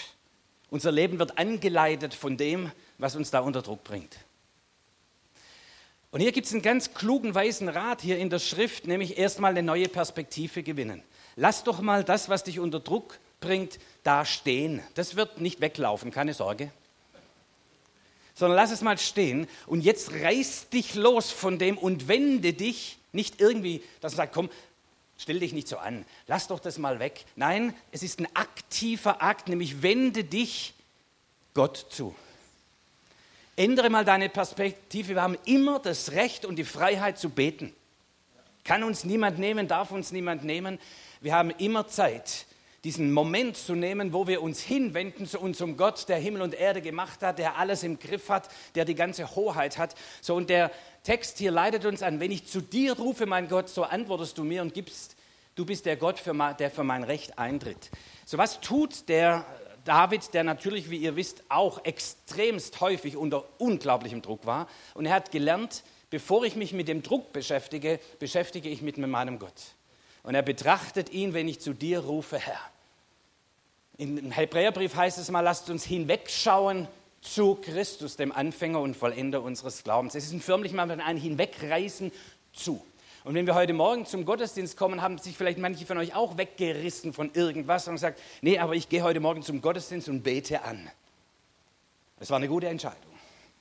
Unser 0.71 0.91
Leben 0.91 1.21
wird 1.21 1.39
angeleitet 1.39 2.13
von 2.13 2.37
dem, 2.37 2.73
was 2.99 3.15
uns 3.15 3.31
da 3.31 3.39
unter 3.39 3.63
Druck 3.63 3.85
bringt. 3.85 4.17
Und 6.15 6.21
hier 6.21 6.31
gibt 6.31 6.47
es 6.47 6.53
einen 6.53 6.63
ganz 6.63 6.95
klugen, 6.95 7.35
weisen 7.35 7.69
Rat 7.69 8.01
hier 8.01 8.19
in 8.19 8.31
der 8.31 8.39
Schrift, 8.39 8.87
nämlich 8.87 9.19
erstmal 9.19 9.51
eine 9.51 9.65
neue 9.65 9.89
Perspektive 9.89 10.63
gewinnen. 10.63 11.03
Lass 11.35 11.65
doch 11.65 11.81
mal 11.81 12.05
das, 12.05 12.29
was 12.29 12.45
dich 12.45 12.61
unter 12.61 12.79
Druck 12.79 13.19
bringt, 13.41 13.81
da 14.05 14.25
stehen. 14.25 14.81
Das 14.95 15.17
wird 15.17 15.41
nicht 15.41 15.61
weglaufen, 15.61 16.13
keine 16.13 16.33
Sorge. 16.33 16.71
Sondern 18.37 18.55
lass 18.55 18.71
es 18.71 18.81
mal 18.81 18.97
stehen 18.97 19.49
und 19.67 19.81
jetzt 19.81 20.13
reiß 20.13 20.69
dich 20.69 20.95
los 20.95 21.33
von 21.33 21.59
dem 21.59 21.77
und 21.77 22.07
wende 22.07 22.53
dich 22.53 22.97
nicht 23.11 23.41
irgendwie, 23.41 23.83
dass 24.01 24.13
man 24.13 24.19
sagt, 24.19 24.35
komm, 24.35 24.51
stell 25.19 25.41
dich 25.41 25.53
nicht 25.53 25.67
so 25.67 25.79
an, 25.79 26.05
lass 26.29 26.47
doch 26.47 26.61
das 26.61 26.79
mal 26.79 27.01
weg. 27.01 27.25
Nein, 27.35 27.75
es 27.91 28.05
ist 28.05 28.21
ein 28.21 28.29
aktiver 28.37 29.21
Akt, 29.21 29.49
nämlich 29.49 29.83
wende 29.83 30.23
dich 30.23 30.75
Gott 31.55 31.87
zu. 31.91 32.15
Ändere 33.57 33.89
mal 33.89 34.05
deine 34.05 34.29
Perspektive. 34.29 35.15
Wir 35.15 35.23
haben 35.23 35.39
immer 35.45 35.79
das 35.79 36.11
Recht 36.11 36.45
und 36.45 36.57
die 36.57 36.65
Freiheit 36.65 37.19
zu 37.19 37.31
beten. 37.31 37.73
Kann 38.65 38.83
uns 38.83 39.05
niemand 39.05 39.39
nehmen, 39.39 39.69
darf 39.69 39.93
uns 39.93 40.11
niemand 40.11 40.43
nehmen. 40.43 40.81
Wir 41.21 41.35
haben 41.35 41.51
immer 41.51 41.87
Zeit, 41.87 42.47
diesen 42.83 43.13
Moment 43.13 43.57
zu 43.57 43.77
nehmen, 43.77 44.13
wo 44.13 44.27
wir 44.27 44.43
uns 44.43 44.61
hinwenden 44.61 45.27
zu 45.27 45.39
unserem 45.39 45.77
Gott, 45.77 46.09
der 46.09 46.17
Himmel 46.17 46.43
und 46.43 46.55
Erde 46.55 46.83
gemacht 46.83 47.23
hat, 47.23 47.39
der 47.39 47.57
alles 47.57 47.85
im 47.85 48.01
Griff 48.01 48.29
hat, 48.29 48.49
der 48.75 48.85
die 48.85 48.97
ganze 48.97 49.37
Hoheit 49.37 49.79
hat. 49.79 49.95
So 50.21 50.35
und 50.35 50.51
der 50.51 50.73
Text 51.05 51.39
hier 51.39 51.53
leitet 51.53 51.85
uns 51.85 52.03
an, 52.03 52.19
wenn 52.19 52.33
ich 52.33 52.47
zu 52.47 52.61
dir 52.61 52.99
rufe, 52.99 53.27
mein 53.27 53.49
Gott, 53.49 53.69
so 53.69 53.85
antwortest 53.85 54.37
du 54.37 54.43
mir 54.43 54.63
und 54.63 54.75
gibst, 54.75 55.15
du 55.55 55.65
bist 55.65 55.87
der 55.87 55.97
Gott, 55.97 56.21
der 56.59 56.71
für 56.73 56.85
mein 56.85 57.05
Recht 57.05 57.39
eintritt. 57.39 57.91
So 58.27 58.37
was 58.37 58.61
tut 58.61 59.09
der 59.09 59.47
David, 59.85 60.33
der 60.35 60.45
natürlich, 60.45 60.91
wie 60.91 60.97
ihr 60.97 61.17
wisst, 61.17 61.43
auch 61.49 61.85
extremst 61.85 62.81
häufig 62.81 63.17
unter 63.17 63.45
unglaublichem 63.59 64.23
Druck 64.23 64.47
war. 64.47 64.69
Und 64.95 65.07
er 65.07 65.15
hat 65.15 65.31
gelernt, 65.31 65.83
bevor 66.11 66.45
ich 66.45 66.57
mich 66.57 66.73
mit 66.73 66.89
dem 66.89 67.03
Druck 67.03 67.33
beschäftige, 67.33 68.01
beschäftige 68.19 68.69
ich 68.69 68.83
mich 68.83 68.97
mit 68.97 69.11
meinem 69.11 69.39
Gott. 69.39 69.75
Und 70.23 70.35
er 70.35 70.43
betrachtet 70.43 71.11
ihn, 71.11 71.35
wenn 71.35 71.49
ich 71.49 71.61
zu 71.61 71.75
dir 71.75 72.01
rufe, 72.01 72.39
Herr. 72.39 72.61
Im 73.99 74.31
Hebräerbrief 74.31 74.97
heißt 74.97 75.19
es 75.19 75.31
mal, 75.31 75.41
lasst 75.41 75.71
uns 75.71 75.85
hinwegschauen 75.85 76.89
zu 77.21 77.57
Christus, 77.57 78.17
dem 78.17 78.33
Anfänger 78.33 78.81
und 78.81 78.97
Vollender 78.97 79.43
unseres 79.43 79.85
Glaubens. 79.85 80.15
Es 80.15 80.25
ist 80.25 80.33
ein 80.33 80.41
förmlich 80.41 80.73
mal 80.73 80.91
ein 80.91 81.17
Hinwegreißen 81.17 82.11
zu. 82.53 82.85
Und 83.25 83.35
wenn 83.35 83.47
wir 83.47 83.55
heute 83.55 83.73
Morgen 83.73 84.05
zum 84.05 84.27
Gottesdienst 84.27 84.77
kommen, 84.77 85.01
haben 85.01 85.17
sich 85.17 85.35
vielleicht 85.35 85.59
manche 85.59 85.87
von 85.87 85.97
euch 85.97 86.15
auch 86.15 86.37
weggerissen 86.37 87.15
von 87.15 87.31
irgendwas 87.33 87.89
und 87.89 87.95
gesagt, 87.95 88.21
nee, 88.43 88.59
aber 88.59 88.75
ich 88.75 88.91
gehe 88.91 89.03
heute 89.03 89.19
Morgen 89.19 89.43
zum 89.43 89.63
Gottesdienst 89.63 90.11
und 90.11 90.23
bete 90.23 90.63
an. 90.63 90.91
Das 92.19 92.29
war 92.29 92.37
eine 92.37 92.49
gute 92.49 92.69
Entscheidung. 92.69 92.99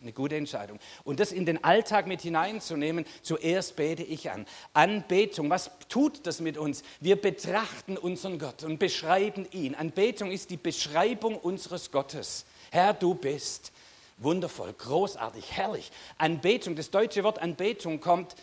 Eine 0.01 0.11
gute 0.11 0.35
Entscheidung. 0.35 0.79
Und 1.05 1.21
das 1.21 1.31
in 1.31 1.45
den 1.45 1.63
Alltag 1.63 2.07
mit 2.07 2.21
hineinzunehmen, 2.21 3.05
zuerst 3.21 3.77
bete 3.77 4.03
ich 4.03 4.29
an. 4.29 4.45
Anbetung, 4.73 5.49
was 5.49 5.71
tut 5.87 6.27
das 6.27 6.41
mit 6.41 6.57
uns? 6.57 6.83
Wir 6.99 7.15
betrachten 7.15 7.97
unseren 7.97 8.39
Gott 8.39 8.63
und 8.63 8.79
beschreiben 8.79 9.47
ihn. 9.51 9.75
Anbetung 9.75 10.29
ist 10.29 10.49
die 10.49 10.57
Beschreibung 10.57 11.37
unseres 11.37 11.89
Gottes. 11.89 12.45
Herr, 12.69 12.93
du 12.93 13.15
bist 13.15 13.71
wundervoll, 14.17 14.73
großartig, 14.73 15.53
herrlich. 15.53 15.89
Anbetung, 16.17 16.75
das 16.75 16.91
deutsche 16.91 17.23
Wort 17.23 17.39
Anbetung 17.39 18.01
kommt 18.01 18.35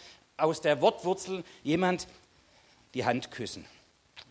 aus 0.43 0.61
der 0.61 0.81
Wortwurzel 0.81 1.45
jemand 1.63 2.07
die 2.95 3.05
Hand 3.05 3.31
küssen. 3.31 3.65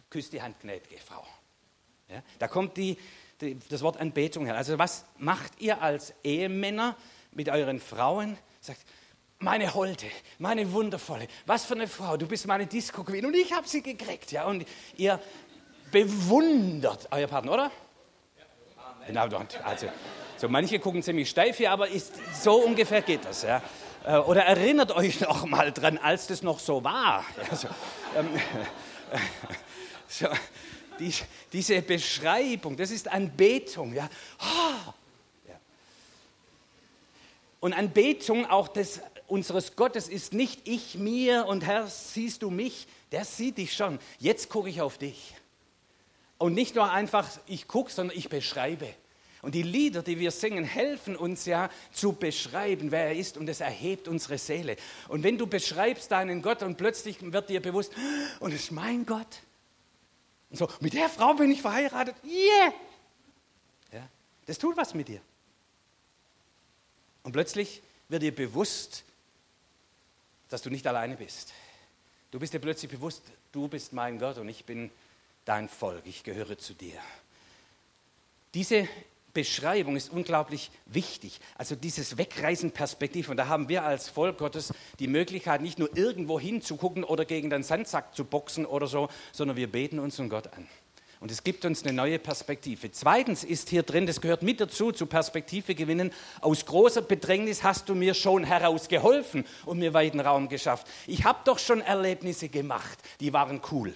Küsst 0.10 0.34
die 0.34 0.42
Hand, 0.42 0.60
gnädige 0.60 0.98
Frau. 0.98 1.26
Ja, 2.10 2.24
da 2.40 2.48
kommt 2.48 2.78
die, 2.78 2.98
die, 3.42 3.58
das 3.70 3.82
Wort 3.82 3.98
Anbetung 3.98 4.46
her. 4.46 4.56
Also 4.56 4.78
was 4.80 5.06
macht 5.18 5.60
ihr 5.60 5.82
als 5.82 6.14
Ehemänner 6.24 6.96
mit 7.32 7.50
euren 7.50 7.80
Frauen? 7.80 8.38
Sagt, 8.60 8.82
meine 9.40 9.74
Holde, 9.74 10.08
meine 10.38 10.72
wundervolle, 10.74 11.28
was 11.46 11.66
für 11.66 11.76
eine 11.76 11.88
Frau, 11.88 12.18
du 12.18 12.28
bist 12.28 12.46
meine 12.48 12.66
Disco 12.66 13.04
Queen 13.04 13.26
und 13.26 13.36
ich 13.36 13.54
habe 13.54 13.68
sie 13.68 13.82
gekriegt. 13.82 14.32
Ja, 14.32 14.46
und 14.46 14.66
ihr 14.98 15.20
bewundert 15.92 17.08
euer 17.12 17.28
Partner, 17.28 17.54
oder? 17.54 17.72
Ja. 18.38 19.06
Genau, 19.08 19.46
also 19.64 19.88
so 20.38 20.50
manche 20.50 20.80
gucken 20.80 21.04
ziemlich 21.04 21.30
steif 21.30 21.58
hier, 21.58 21.72
aber 21.72 21.88
ist, 21.88 22.14
so 22.42 22.56
ungefähr 22.56 23.02
geht 23.02 23.26
das. 23.26 23.44
Ja. 23.44 23.62
Äh, 24.06 24.18
oder 24.18 24.44
erinnert 24.44 24.92
euch 24.92 25.20
noch 25.22 25.46
mal 25.46 25.72
dran, 25.72 25.98
als 25.98 26.28
das 26.28 26.42
noch 26.42 26.60
so 26.60 26.84
war. 26.84 27.26
Also, 27.50 27.68
ähm, 28.16 28.30
so, 30.08 30.28
die, 31.00 31.14
diese 31.52 31.82
Beschreibung, 31.82 32.78
das 32.78 32.92
ist 32.92 33.08
Anbetung. 33.08 33.94
Ja. 33.94 34.10
Oh, 34.40 34.94
ja. 35.48 35.60
Und 37.60 37.74
Anbetung 37.74 38.46
auch 38.50 38.68
des, 38.68 39.02
unseres 39.28 39.76
Gottes 39.76 40.08
ist 40.08 40.34
nicht 40.34 40.68
ich 40.68 40.96
mir 40.96 41.46
und 41.46 41.66
Herr, 41.66 41.88
siehst 41.88 42.42
du 42.42 42.50
mich? 42.50 42.88
Der 43.12 43.26
sieht 43.26 43.58
dich 43.58 43.76
schon. 43.76 44.00
Jetzt 44.20 44.50
gucke 44.50 44.70
ich 44.70 44.82
auf 44.82 44.98
dich. 44.98 45.36
Und 46.38 46.54
nicht 46.54 46.76
nur 46.76 46.90
einfach, 46.90 47.28
ich 47.48 47.68
gucke, 47.68 47.92
sondern 47.92 48.18
ich 48.18 48.30
beschreibe. 48.30 48.88
Und 49.42 49.56
die 49.56 49.64
Lieder, 49.64 50.04
die 50.04 50.20
wir 50.20 50.32
singen, 50.32 50.66
helfen 50.66 51.16
uns 51.16 51.46
ja 51.46 51.70
zu 51.94 52.12
beschreiben, 52.14 52.92
wer 52.92 53.06
er 53.06 53.16
ist 53.16 53.38
und 53.38 53.48
es 53.48 53.62
erhebt 53.62 54.08
unsere 54.08 54.38
Seele. 54.38 54.76
Und 55.08 55.24
wenn 55.24 55.38
du 55.38 55.48
beschreibst 55.48 56.12
deinen 56.12 56.42
Gott 56.42 56.62
und 56.62 56.78
plötzlich 56.78 57.18
wird 57.22 57.50
dir 57.50 57.62
bewusst, 57.62 57.94
und 58.40 58.54
es 58.54 58.64
ist 58.64 58.72
mein 58.72 59.06
Gott. 59.06 59.40
Und 60.50 60.58
so, 60.58 60.70
mit 60.82 60.94
der 60.94 61.08
Frau 61.10 61.34
bin 61.36 61.52
ich 61.52 61.62
verheiratet. 61.62 62.16
Yeah! 62.24 62.74
Ja, 63.94 64.10
das 64.46 64.58
tut 64.58 64.76
was 64.76 64.94
mit 64.94 65.08
dir. 65.08 65.22
Und 67.24 67.32
plötzlich 67.32 67.82
wird 68.10 68.24
dir 68.24 68.36
bewusst, 68.36 69.04
dass 70.50 70.62
du 70.62 70.70
nicht 70.70 70.86
alleine 70.86 71.16
bist. 71.16 71.54
Du 72.32 72.40
bist 72.40 72.54
dir 72.54 72.60
plötzlich 72.60 72.92
bewusst, 72.92 73.24
du 73.52 73.68
bist 73.68 73.94
mein 73.94 74.20
Gott 74.20 74.38
und 74.38 74.50
ich 74.50 74.66
bin 74.66 74.92
dein 75.46 75.70
Volk, 75.70 76.02
ich 76.06 76.24
gehöre 76.24 76.58
zu 76.58 76.74
dir. 76.74 77.00
Diese 78.54 78.88
Beschreibung 79.40 79.96
ist 79.96 80.12
unglaublich 80.12 80.70
wichtig. 80.86 81.40
Also 81.58 81.74
dieses 81.74 82.18
Wegreisen-Perspektiv. 82.18 83.30
Und 83.30 83.38
da 83.38 83.48
haben 83.48 83.70
wir 83.70 83.86
als 83.86 84.10
Volk 84.10 84.38
Gottes 84.38 84.74
die 85.00 85.08
Möglichkeit, 85.08 85.62
nicht 85.62 85.80
nur 85.80 85.96
irgendwo 85.96 86.42
hinzugucken 86.42 87.06
oder 87.06 87.24
gegen 87.24 87.50
den 87.50 87.64
Sandsack 87.64 88.14
zu 88.14 88.26
boxen 88.26 88.66
oder 88.66 88.88
so, 88.88 89.08
sondern 89.32 89.56
wir 89.56 89.72
beten 89.72 90.00
unseren 90.00 90.28
Gott 90.28 90.48
an. 90.48 90.68
Und 91.22 91.32
es 91.32 91.46
gibt 91.46 91.64
uns 91.64 91.84
eine 91.84 91.94
neue 91.94 92.20
Perspektive. 92.20 92.92
Zweitens 92.92 93.46
ist 93.46 93.70
hier 93.70 93.84
drin, 93.84 94.08
das 94.08 94.20
gehört 94.20 94.44
mit 94.44 94.60
dazu, 94.60 94.92
zu 94.92 95.06
Perspektive 95.06 95.74
gewinnen. 95.74 96.12
Aus 96.42 96.66
großer 96.66 97.02
Bedrängnis 97.02 97.64
hast 97.64 97.88
du 97.88 97.96
mir 97.96 98.16
schon 98.16 98.44
herausgeholfen 98.44 99.46
und 99.66 99.80
mir 99.80 99.94
weiten 99.94 100.20
Raum 100.20 100.50
geschafft. 100.50 100.86
Ich 101.08 101.24
habe 101.24 101.40
doch 101.46 101.60
schon 101.60 101.80
Erlebnisse 101.80 102.50
gemacht, 102.50 103.00
die 103.22 103.32
waren 103.32 103.62
cool. 103.72 103.96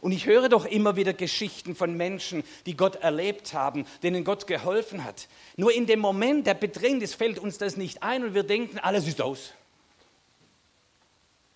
Und 0.00 0.12
ich 0.12 0.26
höre 0.26 0.48
doch 0.48 0.64
immer 0.64 0.96
wieder 0.96 1.12
Geschichten 1.12 1.74
von 1.74 1.96
Menschen, 1.96 2.44
die 2.66 2.76
Gott 2.76 2.96
erlebt 2.96 3.52
haben, 3.52 3.84
denen 4.02 4.24
Gott 4.24 4.46
geholfen 4.46 5.04
hat. 5.04 5.28
Nur 5.56 5.72
in 5.72 5.86
dem 5.86 6.00
Moment 6.00 6.46
der 6.46 6.54
Bedrängnis 6.54 7.14
fällt 7.14 7.38
uns 7.38 7.58
das 7.58 7.76
nicht 7.76 8.02
ein 8.02 8.24
und 8.24 8.34
wir 8.34 8.44
denken, 8.44 8.78
alles 8.78 9.06
ist 9.08 9.20
aus. 9.20 9.52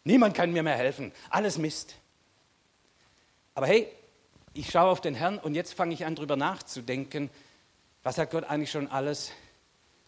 Niemand 0.04 0.34
kann 0.34 0.52
mir 0.52 0.62
mehr 0.62 0.76
helfen. 0.76 1.12
Alles 1.30 1.58
Mist. 1.58 1.94
Aber 3.54 3.66
hey, 3.66 3.87
ich 4.54 4.70
schaue 4.70 4.90
auf 4.90 5.00
den 5.00 5.14
Herrn 5.14 5.38
und 5.38 5.54
jetzt 5.54 5.75
fange 5.75 5.94
ich 5.94 6.04
an, 6.04 6.16
darüber 6.16 6.37
nachzudenken, 6.37 7.30
was 8.02 8.18
hat 8.18 8.30
Gott 8.30 8.44
eigentlich 8.44 8.72
schon 8.72 8.88
alles 8.88 9.30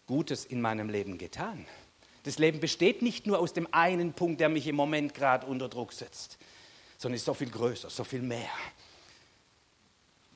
Gutes 0.07 0.43
in 0.43 0.59
meinem 0.59 0.89
Leben 0.89 1.17
getan? 1.17 1.65
Das 2.23 2.39
Leben 2.39 2.59
besteht 2.59 3.01
nicht 3.01 3.27
nur 3.27 3.39
aus 3.39 3.53
dem 3.53 3.67
einen 3.71 4.13
Punkt, 4.13 4.41
der 4.41 4.49
mich 4.49 4.67
im 4.67 4.75
Moment 4.75 5.13
gerade 5.13 5.45
unter 5.45 5.69
Druck 5.69 5.93
setzt 5.93 6.37
sondern 6.97 7.15
ist 7.15 7.25
so 7.25 7.33
viel 7.33 7.49
größer, 7.49 7.89
so 7.89 8.03
viel 8.03 8.21
mehr. 8.21 8.49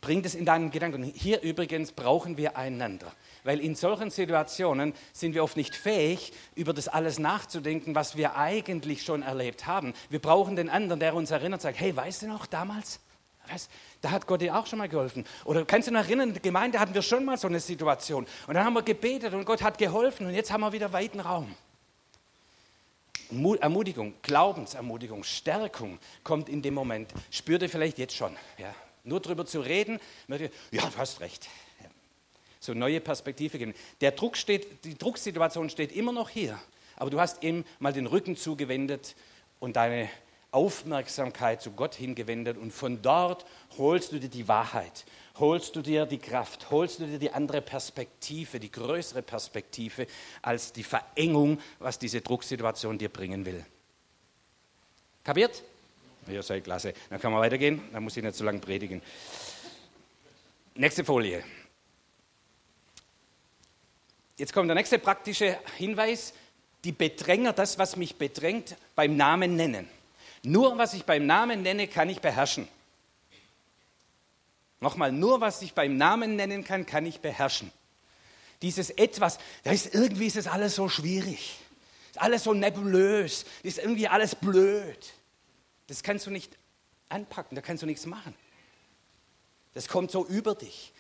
Bring 0.01 0.21
das 0.21 0.33
in 0.33 0.45
deinen 0.45 0.71
Gedanken. 0.71 1.03
Hier 1.03 1.41
übrigens 1.41 1.91
brauchen 1.91 2.37
wir 2.37 2.55
einander, 2.55 3.11
weil 3.43 3.59
in 3.59 3.75
solchen 3.75 4.09
Situationen 4.09 4.93
sind 5.11 5.33
wir 5.33 5.43
oft 5.43 5.57
nicht 5.57 5.75
fähig, 5.75 6.31
über 6.55 6.73
das 6.73 6.87
alles 6.87 7.19
nachzudenken, 7.19 7.95
was 7.95 8.15
wir 8.15 8.37
eigentlich 8.37 9.03
schon 9.03 9.23
erlebt 9.23 9.67
haben. 9.67 9.93
Wir 10.09 10.19
brauchen 10.19 10.55
den 10.55 10.69
anderen, 10.69 11.01
der 11.01 11.15
uns 11.15 11.31
erinnert, 11.31 11.61
sagt, 11.61 11.79
hey, 11.79 11.93
weißt 11.93 12.21
du 12.21 12.27
noch 12.27 12.45
damals? 12.45 13.01
Weißt, 13.49 13.69
da 14.01 14.11
hat 14.11 14.27
Gott 14.27 14.41
dir 14.41 14.57
auch 14.57 14.67
schon 14.67 14.79
mal 14.79 14.87
geholfen. 14.87 15.25
Oder 15.43 15.65
kannst 15.65 15.87
du 15.87 15.91
noch 15.91 16.01
erinnern, 16.01 16.29
in 16.29 16.33
der 16.33 16.41
Gemeinde 16.41 16.79
hatten 16.79 16.93
wir 16.93 17.01
schon 17.01 17.25
mal 17.25 17.37
so 17.37 17.47
eine 17.47 17.59
Situation. 17.59 18.25
Und 18.47 18.53
dann 18.53 18.63
haben 18.63 18.73
wir 18.73 18.83
gebetet 18.83 19.33
und 19.33 19.43
Gott 19.43 19.61
hat 19.61 19.77
geholfen 19.77 20.27
und 20.27 20.33
jetzt 20.33 20.51
haben 20.51 20.61
wir 20.61 20.71
wieder 20.71 20.93
weiten 20.93 21.19
Raum. 21.19 21.53
Ermutigung, 23.29 24.13
Glaubensermutigung, 24.21 25.23
Stärkung 25.23 25.99
kommt 26.23 26.49
in 26.49 26.61
dem 26.61 26.73
Moment. 26.73 27.13
Spürt 27.31 27.61
ihr 27.61 27.69
vielleicht 27.69 27.97
jetzt 27.97 28.15
schon. 28.15 28.35
Ja. 28.57 28.73
Nur 29.03 29.19
darüber 29.19 29.45
zu 29.45 29.61
reden, 29.61 29.99
ja, 30.27 30.37
du 30.37 30.97
hast 30.97 31.19
recht. 31.21 31.47
Ja. 31.81 31.89
So 32.59 32.73
neue 32.73 32.99
Perspektive 32.99 33.57
geben. 33.57 33.73
Der 34.01 34.11
Druck 34.11 34.35
steht, 34.35 34.83
die 34.83 34.97
Drucksituation 34.97 35.69
steht 35.69 35.91
immer 35.91 36.11
noch 36.11 36.29
hier, 36.29 36.59
aber 36.95 37.09
du 37.09 37.19
hast 37.19 37.43
ihm 37.43 37.63
mal 37.79 37.93
den 37.93 38.07
Rücken 38.07 38.35
zugewendet 38.35 39.15
und 39.59 39.75
deine 39.75 40.09
Aufmerksamkeit 40.51 41.61
zu 41.61 41.71
Gott 41.71 41.95
hingewendet 41.95 42.57
und 42.57 42.71
von 42.71 43.01
dort 43.01 43.45
holst 43.77 44.11
du 44.11 44.19
dir 44.19 44.29
die 44.29 44.47
Wahrheit, 44.47 45.05
holst 45.37 45.75
du 45.75 45.81
dir 45.81 46.05
die 46.05 46.17
Kraft, 46.17 46.71
holst 46.71 46.99
du 46.99 47.05
dir 47.05 47.19
die 47.19 47.31
andere 47.31 47.61
Perspektive, 47.61 48.59
die 48.59 48.71
größere 48.71 49.21
Perspektive 49.21 50.07
als 50.41 50.73
die 50.73 50.83
Verengung, 50.83 51.59
was 51.77 51.99
diese 51.99 52.21
Drucksituation 52.21 52.97
dir 52.97 53.09
bringen 53.09 53.45
will. 53.45 53.63
Kapiert? 55.23 55.63
Ja, 56.27 56.41
sei 56.41 56.61
klasse. 56.61 56.93
Dann 57.09 57.19
kann 57.19 57.31
man 57.31 57.41
weitergehen, 57.41 57.81
dann 57.91 58.03
muss 58.03 58.17
ich 58.17 58.23
nicht 58.23 58.35
so 58.35 58.43
lange 58.43 58.59
predigen. 58.59 59.01
Nächste 60.75 61.03
Folie. 61.03 61.43
Jetzt 64.37 64.53
kommt 64.53 64.69
der 64.69 64.75
nächste 64.75 64.97
praktische 64.99 65.59
Hinweis. 65.77 66.33
Die 66.85 66.93
Bedränger, 66.93 67.51
das, 67.51 67.77
was 67.77 67.97
mich 67.97 68.15
bedrängt, 68.15 68.77
beim 68.95 69.17
Namen 69.17 69.57
nennen. 69.57 69.89
Nur 70.43 70.77
was 70.77 70.93
ich 70.93 71.05
beim 71.05 71.25
Namen 71.25 71.61
nenne, 71.61 71.87
kann 71.87 72.09
ich 72.09 72.21
beherrschen. 72.21 72.67
Nochmal, 74.79 75.11
nur 75.11 75.41
was 75.41 75.61
ich 75.61 75.73
beim 75.73 75.97
Namen 75.97 76.35
nennen 76.35 76.63
kann, 76.63 76.85
kann 76.85 77.05
ich 77.05 77.19
beherrschen. 77.19 77.71
Dieses 78.61 78.89
etwas, 78.91 79.37
da 79.63 79.71
ist 79.71 79.93
irgendwie 79.93 80.27
ist 80.27 80.37
es 80.37 80.47
alles 80.47 80.75
so 80.75 80.89
schwierig. 80.89 81.59
Ist 82.09 82.21
alles 82.21 82.43
so 82.43 82.53
nebulös, 82.53 83.45
ist 83.63 83.77
irgendwie 83.77 84.07
alles 84.07 84.35
blöd. 84.35 85.13
Das 85.87 86.03
kannst 86.03 86.25
du 86.25 86.31
nicht 86.31 86.57
anpacken, 87.09 87.55
da 87.55 87.61
kannst 87.61 87.83
du 87.83 87.87
nichts 87.87 88.05
machen. 88.05 88.33
Das 89.73 89.87
kommt 89.87 90.11
so 90.11 90.25
über 90.25 90.55
dich. 90.55 90.93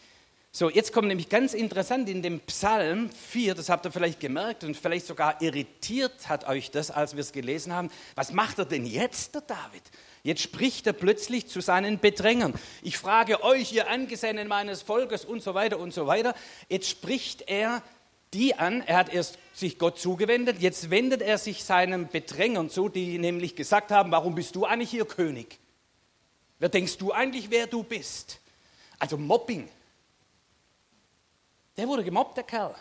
So, 0.51 0.67
jetzt 0.67 0.93
kommt 0.93 1.07
nämlich 1.07 1.29
ganz 1.29 1.53
interessant 1.53 2.09
in 2.09 2.23
dem 2.23 2.39
Psalm 2.39 3.11
4, 3.11 3.53
das 3.53 3.69
habt 3.69 3.85
ihr 3.85 3.91
vielleicht 3.91 4.19
gemerkt 4.19 4.63
und 4.63 4.75
vielleicht 4.75 5.05
sogar 5.05 5.39
irritiert 5.43 6.27
hat 6.27 6.47
euch 6.47 6.71
das, 6.71 6.89
als 6.89 7.13
wir 7.13 7.21
es 7.21 7.31
gelesen 7.31 7.71
haben. 7.71 7.91
Was 8.15 8.33
macht 8.33 8.57
er 8.57 8.65
denn 8.65 8.87
jetzt, 8.87 9.35
der 9.35 9.41
David? 9.41 9.83
Jetzt 10.23 10.41
spricht 10.41 10.87
er 10.87 10.93
plötzlich 10.93 11.47
zu 11.47 11.61
seinen 11.61 11.99
Bedrängern. 11.99 12.55
Ich 12.81 12.97
frage 12.97 13.43
euch, 13.43 13.71
ihr 13.73 13.89
Angesehenen 13.89 14.47
meines 14.47 14.81
Volkes 14.81 15.23
und 15.23 15.43
so 15.43 15.53
weiter 15.53 15.77
und 15.77 15.93
so 15.93 16.07
weiter. 16.07 16.33
Jetzt 16.67 16.89
spricht 16.89 17.43
er 17.47 17.83
die 18.33 18.55
an, 18.55 18.81
er 18.81 18.97
hat 18.97 19.13
erst 19.13 19.37
sich 19.53 19.77
Gott 19.77 19.99
zugewendet, 19.99 20.57
jetzt 20.61 20.89
wendet 20.89 21.21
er 21.21 21.37
sich 21.37 21.63
seinen 21.63 22.07
Bedrängern 22.07 22.71
zu, 22.71 22.89
die 22.89 23.19
nämlich 23.19 23.55
gesagt 23.55 23.91
haben, 23.91 24.11
warum 24.11 24.33
bist 24.33 24.55
du 24.55 24.65
eigentlich 24.65 24.89
hier 24.89 25.05
König? 25.05 25.59
Wer 26.57 26.69
denkst 26.69 26.97
du 26.97 27.11
eigentlich, 27.11 27.51
wer 27.51 27.67
du 27.67 27.83
bist? 27.83 28.39
Also 28.97 29.15
Mobbing. 29.15 29.69
Der 31.79 31.87
wurde 31.87 32.03
gemobbt, 32.03 32.35
der 32.35 32.43
Kerl. 32.43 32.75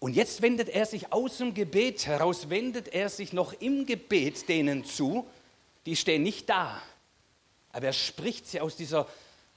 Und 0.00 0.16
jetzt 0.16 0.42
wendet 0.42 0.68
er 0.68 0.84
sich 0.84 1.12
aus 1.12 1.38
dem 1.38 1.54
Gebet 1.54 2.08
heraus, 2.08 2.50
wendet 2.50 2.88
er 2.88 3.08
sich 3.08 3.32
noch 3.32 3.52
im 3.52 3.86
Gebet 3.86 4.48
denen 4.48 4.84
zu, 4.84 5.24
die 5.86 5.94
stehen 5.94 6.24
nicht 6.24 6.48
da. 6.48 6.82
Aber 7.70 7.86
er 7.86 7.92
spricht 7.92 8.48
sie 8.48 8.60
aus 8.60 8.74
dieser 8.74 9.06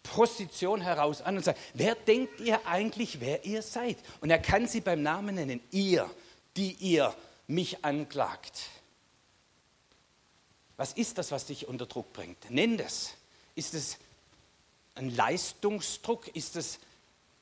Position 0.03 0.81
heraus 0.81 1.23
an 1.23 1.37
und 1.37 1.43
sagt, 1.43 1.59
wer 1.73 1.95
denkt 1.95 2.41
ihr 2.41 2.67
eigentlich, 2.67 3.19
wer 3.19 3.43
ihr 3.43 3.63
seid? 3.63 3.97
Und 4.21 4.29
er 4.29 4.37
kann 4.37 4.67
sie 4.67 4.81
beim 4.81 5.01
Namen 5.01 5.33
nennen, 5.33 5.61
ihr, 5.71 6.07
die 6.57 6.73
ihr 6.73 7.11
mich 7.47 7.83
anklagt. 7.83 8.69
Was 10.75 10.93
ist 10.93 11.17
das, 11.17 11.31
was 11.31 11.47
dich 11.47 11.67
unter 11.67 11.87
Druck 11.87 12.13
bringt? 12.13 12.51
Nenn 12.51 12.77
das. 12.77 13.15
Ist 13.55 13.73
es 13.73 13.97
ein 14.97 15.15
Leistungsdruck? 15.15 16.27
Ist 16.35 16.55
es 16.55 16.79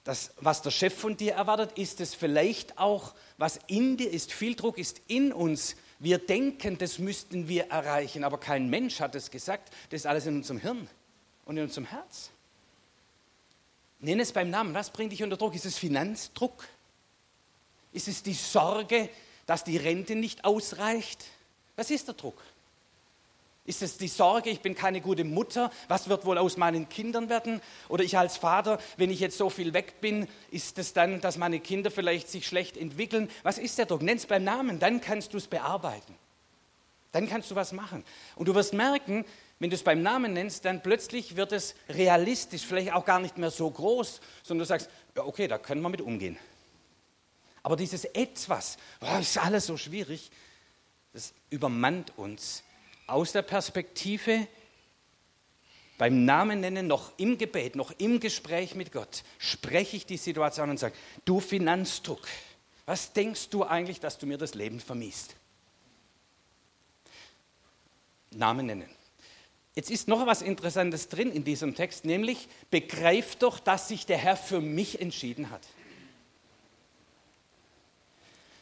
das, 0.04 0.32
was 0.38 0.62
der 0.62 0.72
Chef 0.72 0.94
von 0.94 1.18
dir 1.18 1.34
erwartet? 1.34 1.78
Ist 1.78 2.00
es 2.00 2.14
vielleicht 2.14 2.78
auch, 2.78 3.14
was 3.38 3.60
in 3.68 3.98
dir 3.98 4.10
ist? 4.12 4.32
Viel 4.32 4.56
Druck 4.56 4.78
ist 4.78 5.02
in 5.08 5.34
uns. 5.34 5.76
Wir 6.00 6.20
denken, 6.20 6.78
das 6.78 7.00
müssten 7.00 7.48
wir 7.48 7.72
erreichen, 7.72 8.24
aber 8.24 8.38
kein 8.38 8.70
Mensch 8.70 9.00
hat 9.00 9.16
es 9.16 9.32
gesagt. 9.32 9.74
Das 9.90 10.02
ist 10.02 10.06
alles 10.06 10.26
in 10.26 10.36
unserem 10.36 10.60
Hirn 10.60 10.88
und 11.46 11.58
in 11.58 11.64
unserem 11.64 11.86
Herz. 11.86 12.30
Nenn 14.00 14.20
es 14.20 14.32
beim 14.32 14.50
Namen. 14.50 14.74
Was 14.74 14.92
bringt 14.92 15.12
dich 15.12 15.24
unter 15.24 15.38
Druck? 15.38 15.56
Ist 15.56 15.66
es 15.66 15.78
Finanzdruck? 15.78 16.68
Ist 17.94 18.08
es 18.08 18.22
die 18.22 18.34
Sorge, 18.34 19.10
dass 19.46 19.64
die 19.64 19.78
Rente 19.78 20.16
nicht 20.16 20.44
ausreicht? 20.44 21.26
Was 21.76 21.90
ist 21.90 22.08
der 22.08 22.16
Druck? 22.16 22.40
Ist 23.68 23.82
es 23.82 23.98
die 23.98 24.08
Sorge, 24.08 24.52
ich 24.52 24.62
bin 24.62 24.76
keine 24.76 25.02
gute 25.02 25.24
Mutter, 25.24 25.72
was 25.88 26.08
wird 26.08 26.26
wohl 26.26 26.38
aus 26.38 26.56
meinen 26.56 26.88
Kindern 26.88 27.30
werden? 27.30 27.62
Oder 27.90 28.04
ich 28.04 28.16
als 28.16 28.38
Vater, 28.38 28.80
wenn 28.98 29.10
ich 29.10 29.20
jetzt 29.20 29.40
so 29.40 29.50
viel 29.50 29.74
weg 29.74 30.02
bin, 30.02 30.28
ist 30.52 30.78
es 30.78 30.94
dann, 30.94 31.20
dass 31.20 31.38
meine 31.38 31.60
Kinder 31.60 31.90
vielleicht 31.90 32.30
sich 32.30 32.46
schlecht 32.46 32.78
entwickeln? 32.78 33.28
Was 33.42 33.58
ist 33.58 33.80
der 33.80 33.88
Druck? 33.88 34.04
Nenn 34.04 34.18
es 34.18 34.28
beim 34.28 34.44
Namen, 34.44 34.78
dann 34.78 35.02
kannst 35.02 35.34
du 35.34 35.38
es 35.38 35.48
bearbeiten. 35.48 36.16
Dann 37.12 37.28
kannst 37.28 37.50
du 37.50 37.56
was 37.56 37.72
machen. 37.72 38.04
Und 38.36 38.48
du 38.48 38.54
wirst 38.54 38.74
merken, 38.74 39.26
wenn 39.58 39.72
du 39.72 39.76
es 39.76 39.84
beim 39.84 40.04
Namen 40.04 40.34
nennst, 40.34 40.66
dann 40.66 40.84
plötzlich 40.84 41.36
wird 41.36 41.52
es 41.52 41.74
realistisch, 41.90 42.66
vielleicht 42.68 42.94
auch 42.94 43.06
gar 43.06 43.20
nicht 43.20 43.40
mehr 43.40 43.50
so 43.50 43.72
groß, 43.72 44.22
sondern 44.44 44.64
du 44.64 44.68
sagst, 44.68 44.90
ja, 45.16 45.24
okay, 45.24 45.48
da 45.48 45.58
können 45.58 45.82
wir 45.82 45.90
mit 45.90 46.02
umgehen. 46.02 46.38
Aber 47.64 47.78
dieses 47.78 48.06
Etwas, 48.06 48.78
oh, 49.02 49.18
ist 49.20 49.40
alles 49.40 49.66
so 49.66 49.76
schwierig, 49.76 50.30
das 51.14 51.34
übermannt 51.50 52.16
uns 52.16 52.62
aus 53.08 53.32
der 53.32 53.42
Perspektive 53.42 54.48
beim 55.98 56.26
Namen 56.26 56.60
nennen, 56.60 56.88
noch 56.88 57.18
im 57.18 57.38
Gebet, 57.38 57.76
noch 57.76 57.92
im 57.98 58.20
Gespräch 58.20 58.76
mit 58.76 58.92
Gott, 58.92 59.24
spreche 59.38 59.96
ich 59.96 60.06
die 60.06 60.18
Situation 60.18 60.70
und 60.70 60.78
sage, 60.78 60.96
du 61.24 61.40
Finanzdruck, 61.40 62.28
was 62.86 63.14
denkst 63.14 63.50
du 63.50 63.64
eigentlich, 63.64 64.00
dass 64.00 64.18
du 64.18 64.26
mir 64.26 64.38
das 64.38 64.56
Leben 64.56 64.80
vermiest? 64.80 65.36
Namen 68.32 68.66
nennen. 68.66 68.90
Jetzt 69.74 69.90
ist 69.90 70.08
noch 70.08 70.26
was 70.26 70.42
Interessantes 70.42 71.10
drin 71.10 71.32
in 71.32 71.44
diesem 71.44 71.76
Text, 71.76 72.06
nämlich 72.06 72.48
begreif 72.72 73.36
doch, 73.36 73.60
dass 73.60 73.88
sich 73.88 74.06
der 74.06 74.18
Herr 74.18 74.38
für 74.38 74.62
mich 74.62 75.02
entschieden 75.02 75.50
hat. 75.50 75.66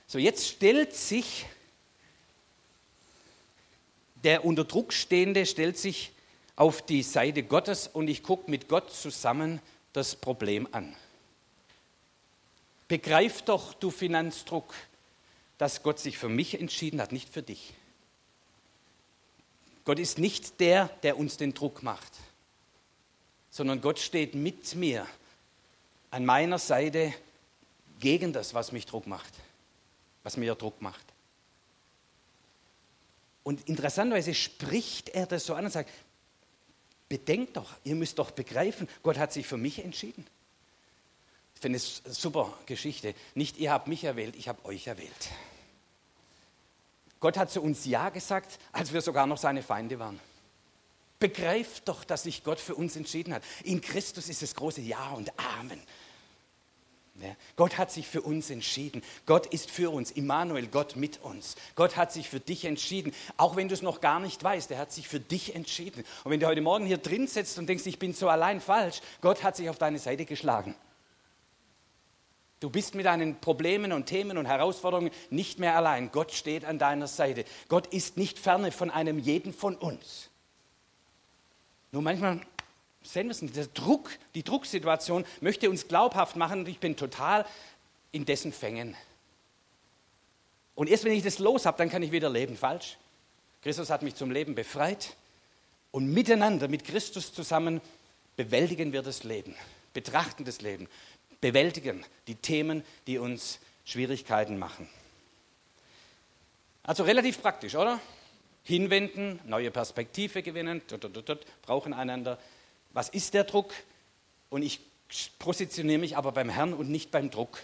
So, 0.07 0.19
jetzt 0.19 0.47
stellt 0.47 0.95
sich 0.95 1.45
der 4.23 4.45
unter 4.45 4.63
Druck 4.63 4.93
stehende 4.93 5.45
stellt 5.45 5.77
sich 5.77 6.11
auf 6.55 6.81
die 6.81 7.03
Seite 7.03 7.43
Gottes 7.43 7.87
und 7.87 8.07
ich 8.07 8.23
gucke 8.23 8.49
mit 8.49 8.67
Gott 8.67 8.91
zusammen 8.91 9.59
das 9.91 10.15
Problem 10.15 10.67
an. 10.71 10.95
Begreif 12.87 13.41
doch, 13.41 13.73
du 13.73 13.91
Finanzdruck, 13.91 14.73
dass 15.57 15.83
Gott 15.83 15.99
sich 15.99 16.17
für 16.17 16.29
mich 16.29 16.59
entschieden 16.59 17.01
hat, 17.01 17.11
nicht 17.11 17.29
für 17.29 17.41
dich. 17.41 17.73
Gott 19.85 19.99
ist 19.99 20.17
nicht 20.17 20.59
der, 20.59 20.87
der 21.03 21.17
uns 21.17 21.37
den 21.37 21.53
Druck 21.53 21.83
macht, 21.83 22.13
sondern 23.49 23.81
Gott 23.81 23.99
steht 23.99 24.35
mit 24.35 24.75
mir 24.75 25.05
an 26.11 26.25
meiner 26.25 26.59
Seite 26.59 27.13
gegen 27.99 28.31
das, 28.31 28.53
was 28.53 28.71
mich 28.71 28.85
Druck 28.85 29.07
macht, 29.07 29.33
was 30.23 30.37
mir 30.37 30.55
Druck 30.55 30.81
macht. 30.81 31.05
Und 33.43 33.67
interessanterweise 33.67 34.33
spricht 34.33 35.09
er 35.09 35.25
das 35.25 35.45
so 35.45 35.53
an 35.53 35.65
und 35.65 35.71
sagt, 35.71 35.89
bedenkt 37.09 37.57
doch, 37.57 37.71
ihr 37.83 37.95
müsst 37.95 38.17
doch 38.19 38.31
begreifen, 38.31 38.87
Gott 39.03 39.17
hat 39.17 39.33
sich 39.33 39.45
für 39.45 39.57
mich 39.57 39.83
entschieden. 39.83 40.25
Ich 41.55 41.61
finde 41.61 41.77
es 41.77 42.01
eine 42.05 42.13
super 42.13 42.57
Geschichte. 42.65 43.13
Nicht 43.35 43.57
ihr 43.57 43.71
habt 43.71 43.87
mich 43.87 44.03
erwählt, 44.03 44.35
ich 44.35 44.47
habe 44.47 44.63
euch 44.65 44.87
erwählt. 44.87 45.29
Gott 47.19 47.37
hat 47.37 47.51
zu 47.51 47.61
uns 47.61 47.85
Ja 47.85 48.09
gesagt, 48.09 48.59
als 48.71 48.91
wir 48.91 49.01
sogar 49.01 49.27
noch 49.27 49.37
seine 49.37 49.63
Feinde 49.63 49.99
waren. 49.99 50.19
Begreift 51.19 51.87
doch, 51.87 52.03
dass 52.03 52.23
sich 52.23 52.43
Gott 52.43 52.59
für 52.59 52.75
uns 52.75 52.97
entschieden 52.97 53.33
hat. 53.33 53.43
In 53.63 53.79
Christus 53.79 54.27
ist 54.27 54.41
das 54.41 54.55
große 54.55 54.81
Ja 54.81 55.11
und 55.11 55.31
Amen. 55.39 55.81
Gott 57.55 57.77
hat 57.77 57.91
sich 57.91 58.07
für 58.07 58.21
uns 58.21 58.49
entschieden. 58.49 59.03
Gott 59.25 59.45
ist 59.47 59.69
für 59.69 59.91
uns. 59.91 60.09
Immanuel, 60.11 60.67
Gott 60.67 60.95
mit 60.95 61.21
uns. 61.21 61.55
Gott 61.75 61.95
hat 61.95 62.11
sich 62.11 62.27
für 62.27 62.39
dich 62.39 62.65
entschieden. 62.65 63.13
Auch 63.37 63.55
wenn 63.55 63.67
du 63.67 63.75
es 63.75 63.83
noch 63.83 64.01
gar 64.01 64.19
nicht 64.19 64.43
weißt, 64.43 64.71
er 64.71 64.79
hat 64.79 64.91
sich 64.91 65.07
für 65.07 65.19
dich 65.19 65.53
entschieden. 65.53 66.03
Und 66.23 66.31
wenn 66.31 66.39
du 66.39 66.47
heute 66.47 66.61
Morgen 66.61 66.85
hier 66.85 66.97
drin 66.97 67.27
sitzt 67.27 67.59
und 67.59 67.67
denkst, 67.67 67.85
ich 67.85 67.99
bin 67.99 68.13
so 68.13 68.29
allein 68.29 68.59
falsch, 68.59 69.01
Gott 69.21 69.43
hat 69.43 69.55
sich 69.55 69.69
auf 69.69 69.77
deine 69.77 69.99
Seite 69.99 70.25
geschlagen. 70.25 70.75
Du 72.59 72.69
bist 72.69 72.95
mit 72.95 73.05
deinen 73.05 73.39
Problemen 73.41 73.91
und 73.91 74.05
Themen 74.05 74.37
und 74.37 74.45
Herausforderungen 74.45 75.11
nicht 75.29 75.59
mehr 75.59 75.75
allein. 75.75 76.11
Gott 76.11 76.31
steht 76.31 76.65
an 76.65 76.79
deiner 76.79 77.07
Seite. 77.07 77.45
Gott 77.67 77.87
ist 77.87 78.17
nicht 78.17 78.39
ferne 78.39 78.71
von 78.71 78.89
einem 78.89 79.19
jeden 79.19 79.53
von 79.53 79.75
uns. 79.75 80.29
Nur 81.91 82.01
manchmal 82.01 82.39
sehen 83.03 83.27
müssen, 83.27 83.51
der 83.53 83.67
Druck, 83.67 84.09
die 84.35 84.43
Drucksituation 84.43 85.25
möchte 85.41 85.69
uns 85.69 85.87
glaubhaft 85.87 86.35
machen 86.35 86.61
und 86.61 86.67
ich 86.67 86.79
bin 86.79 86.95
total 86.95 87.45
in 88.11 88.25
dessen 88.25 88.51
Fängen. 88.51 88.95
Und 90.75 90.89
erst 90.89 91.03
wenn 91.03 91.13
ich 91.13 91.23
das 91.23 91.39
los 91.39 91.65
habe, 91.65 91.77
dann 91.77 91.89
kann 91.89 92.03
ich 92.03 92.11
wieder 92.11 92.29
leben. 92.29 92.57
Falsch. 92.57 92.97
Christus 93.61 93.89
hat 93.89 94.01
mich 94.01 94.15
zum 94.15 94.31
Leben 94.31 94.55
befreit 94.55 95.15
und 95.91 96.11
miteinander 96.11 96.67
mit 96.67 96.83
Christus 96.83 97.33
zusammen 97.33 97.81
bewältigen 98.35 98.91
wir 98.91 99.03
das 99.03 99.23
Leben, 99.23 99.55
betrachten 99.93 100.43
das 100.43 100.61
Leben, 100.61 100.87
bewältigen 101.39 102.03
die 102.27 102.35
Themen, 102.35 102.83
die 103.07 103.19
uns 103.19 103.59
Schwierigkeiten 103.85 104.57
machen. 104.57 104.89
Also 106.83 107.03
relativ 107.03 107.41
praktisch, 107.41 107.75
oder? 107.75 107.99
Hinwenden, 108.63 109.39
neue 109.45 109.71
Perspektive 109.71 110.41
gewinnen, 110.41 110.81
brauchen 111.61 111.93
einander. 111.93 112.37
Was 112.93 113.09
ist 113.09 113.33
der 113.33 113.43
Druck? 113.43 113.73
Und 114.49 114.61
ich 114.61 114.79
positioniere 115.39 115.99
mich 115.99 116.15
aber 116.15 116.31
beim 116.31 116.49
Herrn 116.49 116.73
und 116.73 116.89
nicht 116.89 117.11
beim 117.11 117.29
Druck. 117.29 117.59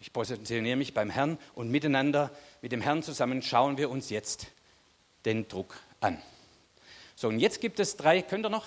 Ich 0.00 0.12
positioniere 0.12 0.76
mich 0.76 0.94
beim 0.94 1.10
Herrn 1.10 1.38
und 1.54 1.70
miteinander, 1.70 2.30
mit 2.60 2.72
dem 2.72 2.80
Herrn 2.80 3.02
zusammen 3.02 3.42
schauen 3.42 3.78
wir 3.78 3.90
uns 3.90 4.10
jetzt 4.10 4.48
den 5.24 5.48
Druck 5.48 5.80
an. 6.00 6.20
So, 7.14 7.28
und 7.28 7.38
jetzt 7.38 7.60
gibt 7.60 7.78
es 7.78 7.96
drei, 7.96 8.22
könnt 8.22 8.44
ihr 8.44 8.50
noch? 8.50 8.66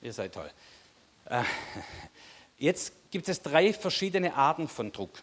Ihr 0.00 0.12
seid 0.12 0.34
toll. 0.34 0.50
Äh, 1.24 1.42
jetzt 2.58 2.92
gibt 3.10 3.28
es 3.28 3.42
drei 3.42 3.72
verschiedene 3.72 4.34
Arten 4.34 4.68
von 4.68 4.92
Druck. 4.92 5.20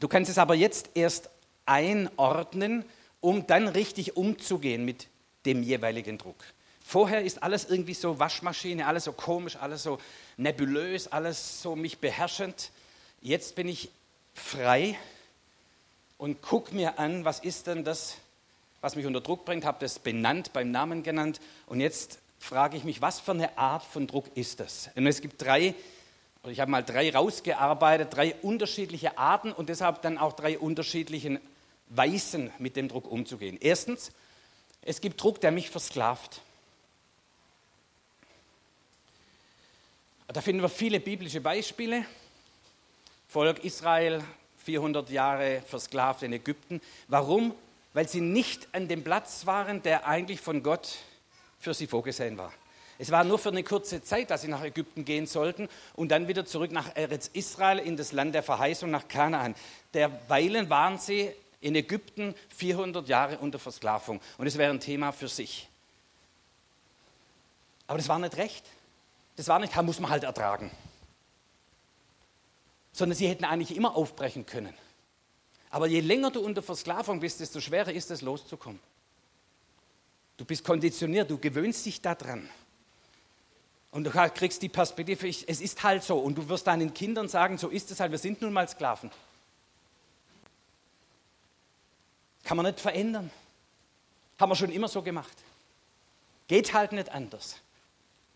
Du 0.00 0.08
kannst 0.08 0.30
es 0.30 0.38
aber 0.38 0.56
jetzt 0.56 0.90
erst 0.94 1.30
einordnen, 1.64 2.84
um 3.20 3.46
dann 3.46 3.68
richtig 3.68 4.16
umzugehen 4.16 4.84
mit 4.84 5.06
dem 5.46 5.62
jeweiligen 5.62 6.18
Druck. 6.18 6.42
Vorher 6.84 7.22
ist 7.22 7.42
alles 7.42 7.64
irgendwie 7.64 7.94
so 7.94 8.18
Waschmaschine, 8.18 8.86
alles 8.86 9.04
so 9.04 9.12
komisch, 9.12 9.56
alles 9.56 9.82
so 9.82 9.98
nebulös, 10.36 11.08
alles 11.08 11.62
so 11.62 11.76
mich 11.76 11.98
beherrschend. 11.98 12.70
Jetzt 13.20 13.54
bin 13.54 13.68
ich 13.68 13.90
frei 14.34 14.98
und 16.18 16.42
gucke 16.42 16.74
mir 16.74 16.98
an, 16.98 17.24
was 17.24 17.40
ist 17.40 17.66
denn 17.66 17.84
das, 17.84 18.16
was 18.80 18.96
mich 18.96 19.06
unter 19.06 19.20
Druck 19.20 19.44
bringt, 19.44 19.64
habe 19.64 19.78
das 19.80 19.98
benannt, 19.98 20.52
beim 20.52 20.70
Namen 20.70 21.02
genannt 21.02 21.40
und 21.66 21.80
jetzt 21.80 22.18
frage 22.38 22.76
ich 22.76 22.84
mich, 22.84 23.00
was 23.00 23.20
für 23.20 23.30
eine 23.30 23.56
Art 23.56 23.84
von 23.84 24.06
Druck 24.06 24.26
ist 24.34 24.60
das? 24.60 24.90
Und 24.96 25.06
es 25.06 25.20
gibt 25.20 25.40
drei, 25.40 25.74
ich 26.44 26.60
habe 26.60 26.70
mal 26.70 26.82
drei 26.82 27.12
rausgearbeitet, 27.12 28.08
drei 28.14 28.34
unterschiedliche 28.42 29.16
Arten 29.16 29.52
und 29.52 29.68
deshalb 29.68 30.02
dann 30.02 30.18
auch 30.18 30.32
drei 30.32 30.58
unterschiedliche 30.58 31.40
Weisen, 31.88 32.50
mit 32.58 32.76
dem 32.76 32.88
Druck 32.88 33.10
umzugehen. 33.10 33.58
Erstens, 33.60 34.12
es 34.82 35.00
gibt 35.00 35.22
Druck, 35.22 35.40
der 35.40 35.52
mich 35.52 35.70
versklavt. 35.70 36.40
Da 40.32 40.40
finden 40.40 40.62
wir 40.62 40.70
viele 40.70 40.98
biblische 40.98 41.42
Beispiele. 41.42 42.06
Volk 43.28 43.64
Israel, 43.64 44.24
400 44.64 45.10
Jahre 45.10 45.62
versklavt 45.66 46.22
in 46.22 46.32
Ägypten. 46.32 46.80
Warum? 47.08 47.54
Weil 47.92 48.08
sie 48.08 48.22
nicht 48.22 48.68
an 48.72 48.88
dem 48.88 49.04
Platz 49.04 49.44
waren, 49.44 49.82
der 49.82 50.06
eigentlich 50.06 50.40
von 50.40 50.62
Gott 50.62 50.96
für 51.58 51.74
sie 51.74 51.86
vorgesehen 51.86 52.38
war. 52.38 52.52
Es 52.98 53.10
war 53.10 53.24
nur 53.24 53.38
für 53.38 53.50
eine 53.50 53.62
kurze 53.62 54.02
Zeit, 54.02 54.30
dass 54.30 54.42
sie 54.42 54.48
nach 54.48 54.62
Ägypten 54.62 55.04
gehen 55.04 55.26
sollten 55.26 55.68
und 55.94 56.08
dann 56.10 56.28
wieder 56.28 56.46
zurück 56.46 56.72
nach 56.72 56.96
Eretz 56.96 57.28
Israel 57.32 57.78
in 57.78 57.96
das 57.96 58.12
Land 58.12 58.34
der 58.34 58.42
Verheißung 58.42 58.90
nach 58.90 59.08
Kanaan. 59.08 59.54
Derweilen 59.92 60.70
waren 60.70 60.98
sie 60.98 61.30
in 61.60 61.74
Ägypten 61.74 62.34
400 62.56 63.06
Jahre 63.06 63.38
unter 63.38 63.58
Versklavung 63.58 64.20
und 64.38 64.46
es 64.46 64.56
wäre 64.56 64.72
ein 64.72 64.80
Thema 64.80 65.12
für 65.12 65.28
sich. 65.28 65.68
Aber 67.86 67.98
das 67.98 68.08
war 68.08 68.18
nicht 68.18 68.36
recht. 68.36 68.64
Das 69.36 69.48
war 69.48 69.58
nicht, 69.58 69.74
muss 69.82 70.00
man 70.00 70.10
halt 70.10 70.24
ertragen. 70.24 70.70
Sondern 72.92 73.16
sie 73.16 73.28
hätten 73.28 73.44
eigentlich 73.44 73.76
immer 73.76 73.96
aufbrechen 73.96 74.44
können. 74.46 74.74
Aber 75.70 75.86
je 75.86 76.00
länger 76.00 76.30
du 76.30 76.40
unter 76.40 76.62
Versklavung 76.62 77.20
bist, 77.20 77.40
desto 77.40 77.60
schwerer 77.60 77.92
ist 77.92 78.10
es 78.10 78.20
loszukommen. 78.20 78.78
Du 80.36 80.44
bist 80.44 80.64
konditioniert, 80.64 81.30
du 81.30 81.38
gewöhnst 81.38 81.86
dich 81.86 82.00
daran. 82.00 82.48
Und 83.90 84.04
du 84.04 84.10
kriegst 84.10 84.60
die 84.62 84.68
Perspektive, 84.68 85.28
es 85.28 85.60
ist 85.60 85.82
halt 85.82 86.02
so. 86.02 86.18
Und 86.18 86.36
du 86.36 86.48
wirst 86.48 86.66
deinen 86.66 86.92
Kindern 86.92 87.28
sagen, 87.28 87.58
so 87.58 87.68
ist 87.68 87.90
es 87.90 88.00
halt, 88.00 88.10
wir 88.10 88.18
sind 88.18 88.40
nun 88.42 88.52
mal 88.52 88.68
Sklaven. 88.68 89.10
Kann 92.44 92.56
man 92.56 92.66
nicht 92.66 92.80
verändern. 92.80 93.30
Haben 94.38 94.50
wir 94.50 94.56
schon 94.56 94.72
immer 94.72 94.88
so 94.88 95.02
gemacht. 95.02 95.36
Geht 96.48 96.74
halt 96.74 96.92
nicht 96.92 97.10
anders. 97.10 97.56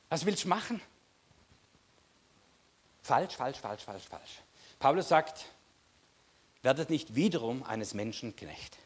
Was 0.09 0.25
willst 0.25 0.45
du 0.45 0.49
machen? 0.49 0.81
Falsch, 3.03 3.35
falsch, 3.35 3.59
falsch, 3.59 3.83
falsch, 3.83 4.05
falsch. 4.05 4.41
Paulus 4.79 5.09
sagt, 5.09 5.47
werdet 6.63 6.91
nicht 6.91 7.15
wiederum 7.15 7.63
eines 7.63 7.95
Menschen 7.95 8.35
Knecht. 8.35 8.77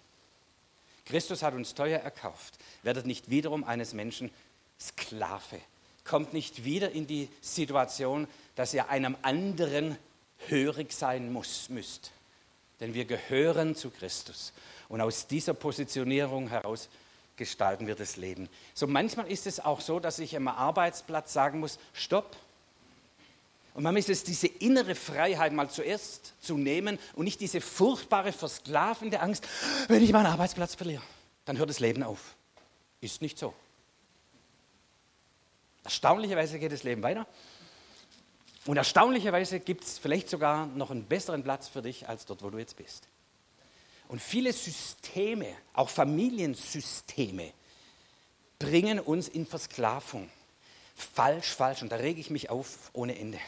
Christus 1.06 1.42
hat 1.42 1.54
uns 1.54 1.74
teuer 1.74 1.98
erkauft. 1.98 2.58
Werdet 2.82 3.06
nicht 3.06 3.30
wiederum 3.30 3.64
eines 3.64 3.94
Menschen 3.94 4.30
Sklave. 4.80 5.60
Kommt 6.04 6.32
nicht 6.32 6.64
wieder 6.64 6.92
in 6.92 7.06
die 7.06 7.28
Situation, 7.40 8.28
dass 8.54 8.74
ihr 8.74 8.88
einem 8.88 9.16
anderen 9.22 9.98
hörig 10.48 10.92
sein 10.92 11.32
muss, 11.32 11.68
müsst. 11.68 12.12
Denn 12.78 12.94
wir 12.94 13.04
gehören 13.04 13.74
zu 13.74 13.90
Christus. 13.90 14.52
Und 14.88 15.00
aus 15.00 15.26
dieser 15.26 15.54
Positionierung 15.54 16.48
heraus 16.48 16.88
gestalten 17.40 17.86
wir 17.86 17.94
das 17.94 18.16
Leben. 18.16 18.50
So 18.74 18.86
manchmal 18.86 19.26
ist 19.26 19.46
es 19.46 19.60
auch 19.60 19.80
so, 19.80 19.98
dass 19.98 20.18
ich 20.18 20.36
am 20.36 20.46
Arbeitsplatz 20.46 21.32
sagen 21.32 21.58
muss, 21.58 21.78
stopp. 21.94 22.36
Und 23.72 23.82
manchmal 23.82 24.00
ist 24.00 24.10
es 24.10 24.24
diese 24.24 24.46
innere 24.46 24.94
Freiheit 24.94 25.54
mal 25.54 25.70
zuerst 25.70 26.34
zu 26.42 26.58
nehmen 26.58 26.98
und 27.14 27.24
nicht 27.24 27.40
diese 27.40 27.62
furchtbare, 27.62 28.32
versklavende 28.32 29.20
Angst, 29.20 29.48
wenn 29.88 30.02
ich 30.02 30.12
meinen 30.12 30.26
Arbeitsplatz 30.26 30.74
verliere, 30.74 31.02
dann 31.46 31.56
hört 31.56 31.70
das 31.70 31.80
Leben 31.80 32.02
auf. 32.02 32.34
Ist 33.00 33.22
nicht 33.22 33.38
so. 33.38 33.54
Erstaunlicherweise 35.82 36.58
geht 36.58 36.72
das 36.72 36.82
Leben 36.82 37.02
weiter. 37.02 37.26
Und 38.66 38.76
erstaunlicherweise 38.76 39.60
gibt 39.60 39.84
es 39.84 39.98
vielleicht 39.98 40.28
sogar 40.28 40.66
noch 40.66 40.90
einen 40.90 41.04
besseren 41.04 41.42
Platz 41.42 41.68
für 41.68 41.80
dich 41.80 42.06
als 42.06 42.26
dort, 42.26 42.42
wo 42.42 42.50
du 42.50 42.58
jetzt 42.58 42.76
bist. 42.76 43.08
Und 44.10 44.20
viele 44.20 44.52
Systeme, 44.52 45.46
auch 45.72 45.88
Familiensysteme, 45.88 47.52
bringen 48.58 48.98
uns 48.98 49.28
in 49.28 49.46
Versklavung. 49.46 50.28
Falsch, 50.96 51.50
falsch. 51.54 51.82
Und 51.82 51.92
da 51.92 51.96
rege 51.96 52.20
ich 52.20 52.28
mich 52.28 52.50
auf 52.50 52.90
ohne 52.92 53.16
Ende. 53.16 53.38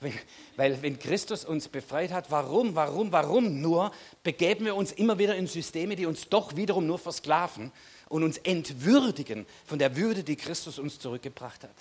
Weil 0.56 0.80
wenn 0.80 0.98
Christus 0.98 1.44
uns 1.44 1.68
befreit 1.68 2.10
hat, 2.10 2.30
warum, 2.30 2.74
warum, 2.74 3.12
warum 3.12 3.60
nur 3.60 3.92
begeben 4.22 4.64
wir 4.64 4.76
uns 4.76 4.92
immer 4.92 5.18
wieder 5.18 5.36
in 5.36 5.46
Systeme, 5.46 5.94
die 5.94 6.06
uns 6.06 6.30
doch 6.30 6.56
wiederum 6.56 6.86
nur 6.86 6.98
versklaven 6.98 7.70
und 8.08 8.22
uns 8.22 8.38
entwürdigen 8.38 9.44
von 9.66 9.78
der 9.78 9.94
Würde, 9.94 10.24
die 10.24 10.36
Christus 10.36 10.78
uns 10.78 10.98
zurückgebracht 10.98 11.64
hat. 11.64 11.76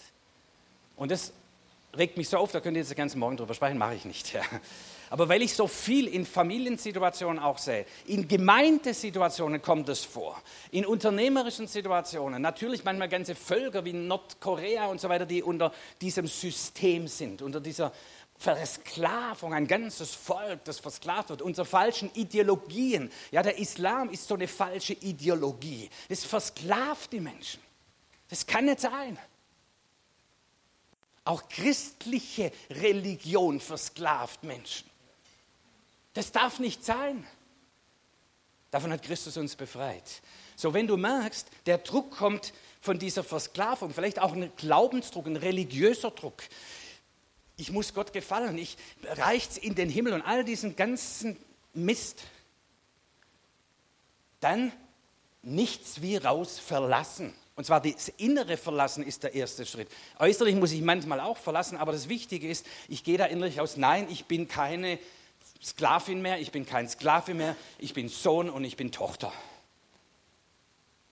Und 0.98 1.12
das 1.12 1.32
regt 1.96 2.18
mich 2.18 2.30
so 2.30 2.38
auf, 2.38 2.52
da 2.52 2.60
könnt 2.60 2.76
ihr 2.76 2.82
jetzt 2.82 2.92
den 2.92 2.98
ganzen 2.98 3.20
Morgen 3.20 3.38
drüber 3.38 3.54
sprechen, 3.54 3.78
mache 3.78 3.96
ich 3.96 4.06
nicht. 4.06 4.34
Ja. 4.38 4.44
Aber 5.10 5.30
weil 5.30 5.42
ich 5.42 5.54
so 5.54 5.68
viel 5.68 6.08
in 6.08 6.26
Familiensituationen 6.26 7.42
auch 7.42 7.58
sehe, 7.58 7.86
in 8.08 8.28
Gemeindesituationen 8.28 9.62
kommt 9.62 9.88
es 9.88 10.04
vor, 10.04 10.42
in 10.70 10.86
unternehmerischen 10.86 11.66
Situationen, 11.66 12.42
natürlich 12.42 12.84
manchmal 12.84 13.08
ganze 13.08 13.34
Völker 13.34 13.86
wie 13.86 13.94
Nordkorea 13.94 14.88
und 14.88 15.00
so 15.00 15.08
weiter, 15.08 15.26
die 15.26 15.42
unter 15.42 15.72
diesem 16.02 16.28
System 16.28 17.08
sind, 17.08 17.42
unter 17.42 17.62
dieser 17.62 17.94
Versklavung, 18.38 19.54
ein 19.54 19.66
ganzes 19.66 20.14
Volk, 20.14 20.64
das 20.66 20.80
versklavt 20.80 21.30
wird, 21.30 21.42
unter 21.42 21.66
falschen 21.66 22.12
Ideologien. 22.14 23.10
Ja, 23.32 23.42
der 23.42 23.58
Islam 23.58 24.10
ist 24.10 24.28
so 24.28 24.36
eine 24.36 24.48
falsche 24.48 24.94
Ideologie. 24.94 25.90
Das 26.10 26.24
versklavt 26.24 27.14
die 27.14 27.20
Menschen. 27.20 27.62
Das 28.30 28.46
kann 28.46 28.66
nicht 28.66 28.82
sein. 28.82 29.18
Auch 31.28 31.50
christliche 31.50 32.54
Religion 32.70 33.60
versklavt 33.60 34.44
Menschen. 34.44 34.90
Das 36.14 36.32
darf 36.32 36.60
nicht 36.60 36.86
sein. 36.86 37.28
Davon 38.72 38.94
hat 38.94 39.04
Christus 39.04 39.36
uns 39.36 39.58
befreit. 39.58 40.22
So, 40.56 40.74
wenn 40.74 40.88
du 40.88 40.96
merkst, 40.96 41.50
der 41.66 41.80
Druck 41.80 42.12
kommt 42.12 42.54
von 42.80 42.98
dieser 42.98 43.26
Versklavung, 43.26 43.94
vielleicht 43.94 44.20
auch 44.20 44.32
ein 44.32 44.54
Glaubensdruck, 44.56 45.26
ein 45.26 45.36
religiöser 45.36 46.12
Druck. 46.12 46.44
Ich 47.58 47.74
muss 47.74 47.94
Gott 47.94 48.14
gefallen, 48.14 48.58
ich 48.58 48.78
reicht's 49.04 49.58
in 49.58 49.76
den 49.76 49.90
Himmel 49.90 50.14
und 50.14 50.22
all 50.22 50.46
diesen 50.46 50.78
ganzen 50.78 51.36
Mist. 51.74 52.24
Dann 54.40 54.72
nichts 55.42 56.02
wie 56.02 56.16
raus 56.16 56.58
verlassen. 56.58 57.36
Und 57.58 57.66
zwar 57.66 57.82
das 57.82 58.10
innere 58.18 58.56
Verlassen 58.56 59.04
ist 59.04 59.24
der 59.24 59.34
erste 59.34 59.66
Schritt. 59.66 59.90
Äußerlich 60.20 60.56
muss 60.56 60.72
ich 60.72 60.82
manchmal 60.84 61.20
auch 61.20 61.38
verlassen, 61.38 61.76
aber 61.76 61.92
das 61.92 62.08
Wichtige 62.08 62.48
ist, 62.48 62.68
ich 62.88 63.04
gehe 63.04 63.18
da 63.18 63.26
innerlich 63.26 63.60
aus, 63.60 63.78
nein, 63.78 64.08
ich 64.12 64.26
bin 64.26 64.48
keine 64.48 65.00
Sklavin 65.64 66.22
mehr, 66.22 66.40
ich 66.40 66.52
bin 66.52 66.68
kein 66.68 66.88
Sklave 66.88 67.34
mehr, 67.34 67.56
ich 67.80 67.96
bin 67.96 68.10
Sohn 68.10 68.52
und 68.52 68.64
ich 68.64 68.78
bin 68.78 68.92
Tochter. 68.92 69.34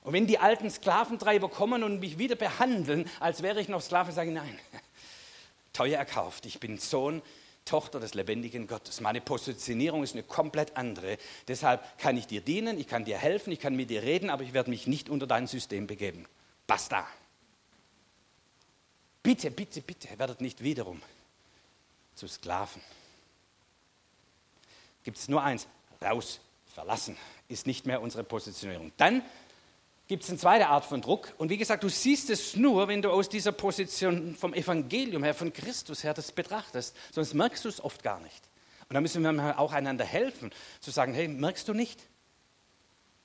Und 0.04 0.14
wenn 0.14 0.28
die 0.28 0.38
alten 0.38 0.70
Sklaventreiber 0.70 1.50
kommen 1.50 1.82
und 1.82 2.00
mich 2.00 2.20
wieder 2.20 2.36
behandeln, 2.36 3.10
als 3.20 3.42
wäre 3.42 3.60
ich 3.60 3.68
noch 3.68 3.82
Sklave, 3.82 4.12
sage 4.12 4.30
ich 4.30 4.36
nein. 4.36 4.60
Teuer 5.74 5.98
erkauft, 5.98 6.46
ich 6.46 6.60
bin 6.60 6.78
Sohn, 6.78 7.24
Tochter 7.66 8.00
des 8.00 8.14
lebendigen 8.14 8.68
Gottes. 8.68 9.02
Meine 9.02 9.20
Positionierung 9.20 10.04
ist 10.04 10.14
eine 10.14 10.22
komplett 10.22 10.78
andere. 10.78 11.18
Deshalb 11.48 11.82
kann 11.98 12.16
ich 12.18 12.28
dir 12.28 12.42
dienen, 12.42 12.78
ich 12.78 12.88
kann 12.88 13.04
dir 13.04 13.18
helfen, 13.18 13.52
ich 13.52 13.60
kann 13.60 13.76
mit 13.76 13.90
dir 13.90 14.04
reden, 14.04 14.30
aber 14.30 14.44
ich 14.44 14.54
werde 14.54 14.70
mich 14.70 14.86
nicht 14.86 15.10
unter 15.10 15.26
dein 15.26 15.48
System 15.48 15.88
begeben. 15.88 16.28
Basta. 16.68 17.08
Bitte, 19.22 19.52
bitte, 19.52 19.82
bitte, 19.82 20.20
werdet 20.20 20.42
nicht 20.42 20.62
wiederum 20.64 21.02
zu 22.16 22.28
Sklaven 22.28 22.82
gibt 25.06 25.20
es 25.20 25.30
nur 25.30 25.42
eins, 25.42 25.68
raus 26.02 26.42
verlassen, 26.74 27.16
ist 27.48 27.68
nicht 27.68 27.86
mehr 27.86 28.02
unsere 28.02 28.26
Positionierung. 28.26 28.92
Dann 28.98 29.22
gibt 30.08 30.24
es 30.24 30.30
eine 30.30 30.40
zweite 30.40 30.68
Art 30.68 30.84
von 30.84 31.02
Druck. 31.02 31.34
Und 31.38 31.50
wie 31.50 31.58
gesagt, 31.58 31.84
du 31.84 31.90
siehst 31.90 32.30
es 32.30 32.56
nur, 32.56 32.88
wenn 32.90 33.02
du 33.02 33.12
aus 33.12 33.30
dieser 33.30 33.54
Position 33.54 34.36
vom 34.36 34.54
Evangelium 34.54 35.24
her, 35.24 35.34
von 35.34 35.54
Christus 35.54 36.04
her 36.04 36.14
das 36.14 36.32
betrachtest. 36.32 36.96
Sonst 37.14 37.34
merkst 37.34 37.64
du 37.64 37.70
es 37.70 37.82
oft 37.82 38.04
gar 38.04 38.20
nicht. 38.20 38.50
Und 38.90 38.96
da 38.96 39.02
müssen 39.02 39.22
wir 39.22 39.60
auch 39.60 39.72
einander 39.72 40.06
helfen, 40.06 40.52
zu 40.80 40.92
sagen, 40.92 41.14
hey, 41.14 41.28
merkst 41.28 41.68
du 41.68 41.74
nicht, 41.74 42.02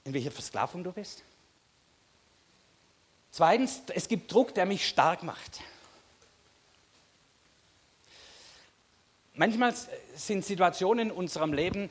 in 0.04 0.14
welcher 0.14 0.30
Versklavung 0.30 0.84
du 0.84 0.92
bist? 0.92 1.22
Zweitens, 3.30 3.82
es 3.94 4.08
gibt 4.08 4.32
Druck, 4.32 4.54
der 4.54 4.66
mich 4.66 4.88
stark 4.88 5.22
macht. 5.22 5.60
Manchmal 9.34 9.74
sind 10.14 10.44
Situationen 10.44 11.10
in 11.10 11.14
unserem 11.16 11.52
Leben, 11.52 11.90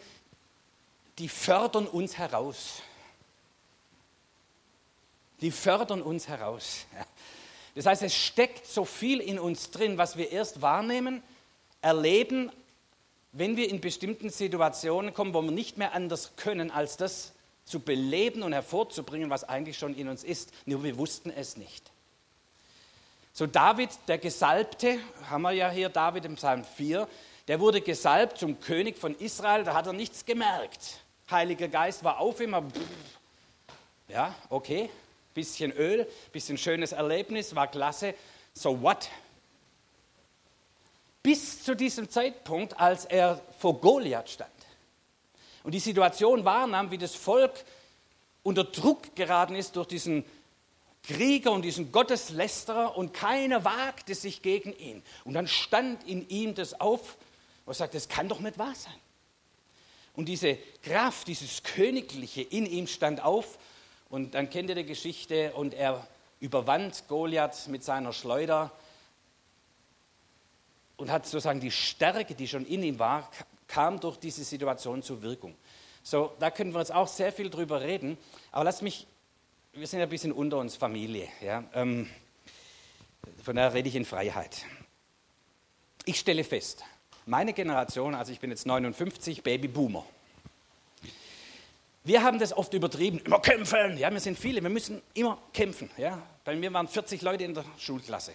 die 1.18 1.30
fördern 1.30 1.88
uns 1.88 2.18
heraus. 2.18 2.82
Die 5.42 5.52
fördern 5.52 6.02
uns 6.02 6.28
heraus. 6.28 6.86
Das 7.76 7.86
heißt, 7.86 8.04
es 8.04 8.14
steckt 8.14 8.68
so 8.68 8.84
viel 8.84 9.20
in 9.22 9.40
uns 9.40 9.72
drin, 9.72 9.98
was 9.98 10.18
wir 10.18 10.32
erst 10.32 10.62
wahrnehmen, 10.62 11.24
erleben, 11.82 12.52
wenn 13.32 13.56
wir 13.56 13.70
in 13.70 13.80
bestimmten 13.80 14.30
Situationen 14.30 15.14
kommen, 15.14 15.34
wo 15.34 15.42
wir 15.42 15.52
nicht 15.52 15.78
mehr 15.78 15.94
anders 15.94 16.36
können, 16.36 16.72
als 16.72 16.98
das 16.98 17.34
zu 17.70 17.80
beleben 17.80 18.42
und 18.42 18.52
hervorzubringen, 18.52 19.30
was 19.30 19.44
eigentlich 19.44 19.78
schon 19.78 19.96
in 19.96 20.10
uns 20.10 20.24
ist. 20.24 20.52
Nur 20.66 20.84
wir 20.84 20.98
wussten 20.98 21.30
es 21.30 21.56
nicht. 21.56 21.92
So 23.32 23.46
David, 23.46 23.92
der 24.08 24.18
Gesalbte, 24.18 24.98
haben 25.30 25.44
wir 25.44 25.52
ja 25.52 25.70
hier 25.70 25.90
David 25.90 26.26
im 26.26 26.36
Psalm 26.36 26.66
4, 26.66 27.08
der 27.48 27.60
wurde 27.60 27.82
gesalbt 27.82 28.40
zum 28.40 28.60
König 28.60 28.98
von 28.98 29.16
Israel, 29.20 29.64
da 29.64 29.76
hat 29.76 29.86
er 29.86 29.94
nichts 29.94 30.26
gemerkt. 30.26 31.00
Heiliger 31.30 31.68
Geist 31.68 32.04
war 32.04 32.20
auf 32.20 32.42
ihm, 32.42 32.56
ja, 34.08 34.34
okay, 34.50 34.90
bisschen 35.36 35.72
Öl, 35.72 36.08
bisschen 36.32 36.58
schönes 36.58 36.92
Erlebnis, 36.92 37.54
war 37.54 37.68
klasse. 37.68 38.16
So 38.54 38.82
what? 38.82 39.10
Bis 41.22 41.64
zu 41.64 41.76
diesem 41.76 42.10
Zeitpunkt, 42.10 42.80
als 42.80 43.06
er 43.06 43.40
vor 43.60 43.80
Goliath 43.80 44.30
stand 44.30 44.59
und 45.64 45.74
die 45.74 45.80
Situation 45.80 46.46
wahrnahm, 46.46 46.92
wie 46.92 46.98
das 46.98 47.16
Volk 47.16 47.66
unter 48.44 48.64
Druck 48.64 49.16
geraten 49.16 49.56
ist 49.56 49.76
durch 49.76 49.88
diesen 49.88 50.24
Krieger 51.04 51.52
und 51.52 51.64
diesen 51.64 51.92
Gotteslästerer 51.92 52.98
und 52.98 53.14
keiner 53.14 53.64
wagte 53.66 54.16
sich 54.16 54.42
gegen 54.42 54.74
ihn. 54.78 55.02
Und 55.24 55.34
dann 55.34 55.48
stand 55.48 56.08
in 56.08 56.28
ihm 56.30 56.56
das 56.56 56.80
auf 56.80 57.18
und 57.66 57.74
sagte, 57.74 57.98
das 57.98 58.10
kann 58.10 58.30
doch 58.30 58.40
nicht 58.40 58.58
wahr 58.58 58.76
sein. 58.76 58.94
Und 60.16 60.26
diese 60.26 60.58
Kraft, 60.84 61.28
dieses 61.28 61.64
Königliche 61.64 62.42
in 62.42 62.66
ihm 62.66 62.88
stand 62.88 63.24
auf 63.24 63.58
und 64.10 64.34
dann 64.34 64.50
kennt 64.50 64.70
ihr 64.70 64.76
die 64.76 64.86
Geschichte 64.86 65.54
und 65.54 65.74
er 65.74 66.06
überwand 66.40 67.08
Goliath 67.08 67.68
mit 67.68 67.84
seiner 67.84 68.12
Schleuder 68.12 68.72
und 70.98 71.12
hat 71.12 71.26
sozusagen 71.26 71.60
die 71.60 71.72
Stärke, 71.72 72.36
die 72.36 72.48
schon 72.48 72.66
in 72.66 72.84
ihm 72.84 73.00
war, 73.00 73.30
kam 73.70 74.00
durch 74.02 74.18
diese 74.18 74.44
Situation 74.44 75.02
zur 75.02 75.22
Wirkung. 75.22 75.56
So, 76.04 76.36
da 76.40 76.52
können 76.52 76.74
wir 76.74 76.80
jetzt 76.80 76.94
auch 76.94 77.08
sehr 77.08 77.32
viel 77.32 77.50
drüber 77.50 77.80
reden, 77.80 78.18
aber 78.52 78.66
lass 78.66 78.82
mich, 78.82 79.08
wir 79.72 79.88
sind 79.88 80.00
ja 80.00 80.06
ein 80.06 80.10
bisschen 80.10 80.34
unter 80.34 80.58
uns 80.58 80.76
Familie, 80.76 81.30
ja, 81.40 81.64
ähm, 81.74 82.10
von 83.44 83.56
daher 83.56 83.74
rede 83.74 83.88
ich 83.88 83.96
in 83.96 84.06
Freiheit. 84.06 84.66
Ich 86.06 86.20
stelle 86.20 86.44
fest, 86.44 86.84
meine 87.26 87.54
Generation, 87.54 88.16
also 88.16 88.32
ich 88.32 88.40
bin 88.40 88.50
jetzt 88.50 88.66
59, 88.66 89.44
Babyboomer, 89.44 90.06
wir 92.04 92.24
haben 92.24 92.40
das 92.40 92.54
oft 92.54 92.74
übertrieben, 92.74 93.20
immer 93.20 93.40
kämpfen. 93.40 93.98
Ja, 93.98 94.10
wir 94.12 94.20
sind 94.20 94.36
viele, 94.40 94.64
wir 94.64 94.70
müssen 94.70 95.02
immer 95.14 95.38
kämpfen. 95.54 95.92
Ja. 95.96 96.20
Bei 96.44 96.56
mir 96.56 96.74
waren 96.74 96.88
40 96.88 97.22
Leute 97.22 97.44
in 97.44 97.54
der 97.54 97.66
Schulklasse 97.78 98.34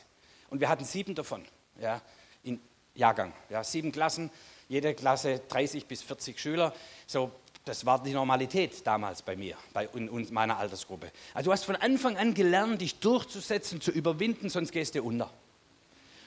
und 0.50 0.60
wir 0.60 0.68
hatten 0.68 0.84
sieben 0.84 1.14
davon 1.14 1.44
ja, 1.80 2.00
in 2.44 2.60
Jahrgang. 2.94 3.32
Ja, 3.48 3.64
sieben 3.64 3.90
Klassen, 3.90 4.30
jede 4.68 4.94
Klasse 4.94 5.40
30 5.48 5.86
bis 5.86 6.02
40 6.02 6.38
Schüler. 6.38 6.74
So, 7.06 7.30
das 7.64 7.86
war 7.86 8.02
die 8.02 8.12
Normalität 8.12 8.86
damals 8.86 9.22
bei 9.22 9.36
mir, 9.36 9.56
bei 9.72 9.88
in 9.94 10.32
meiner 10.32 10.58
Altersgruppe. 10.58 11.10
Also 11.32 11.48
du 11.48 11.52
hast 11.52 11.64
von 11.64 11.76
Anfang 11.76 12.16
an 12.16 12.34
gelernt, 12.34 12.80
dich 12.80 12.98
durchzusetzen, 13.00 13.80
zu 13.80 13.90
überwinden, 13.90 14.48
sonst 14.48 14.72
gehst 14.72 14.94
du 14.94 15.02
unter. 15.02 15.30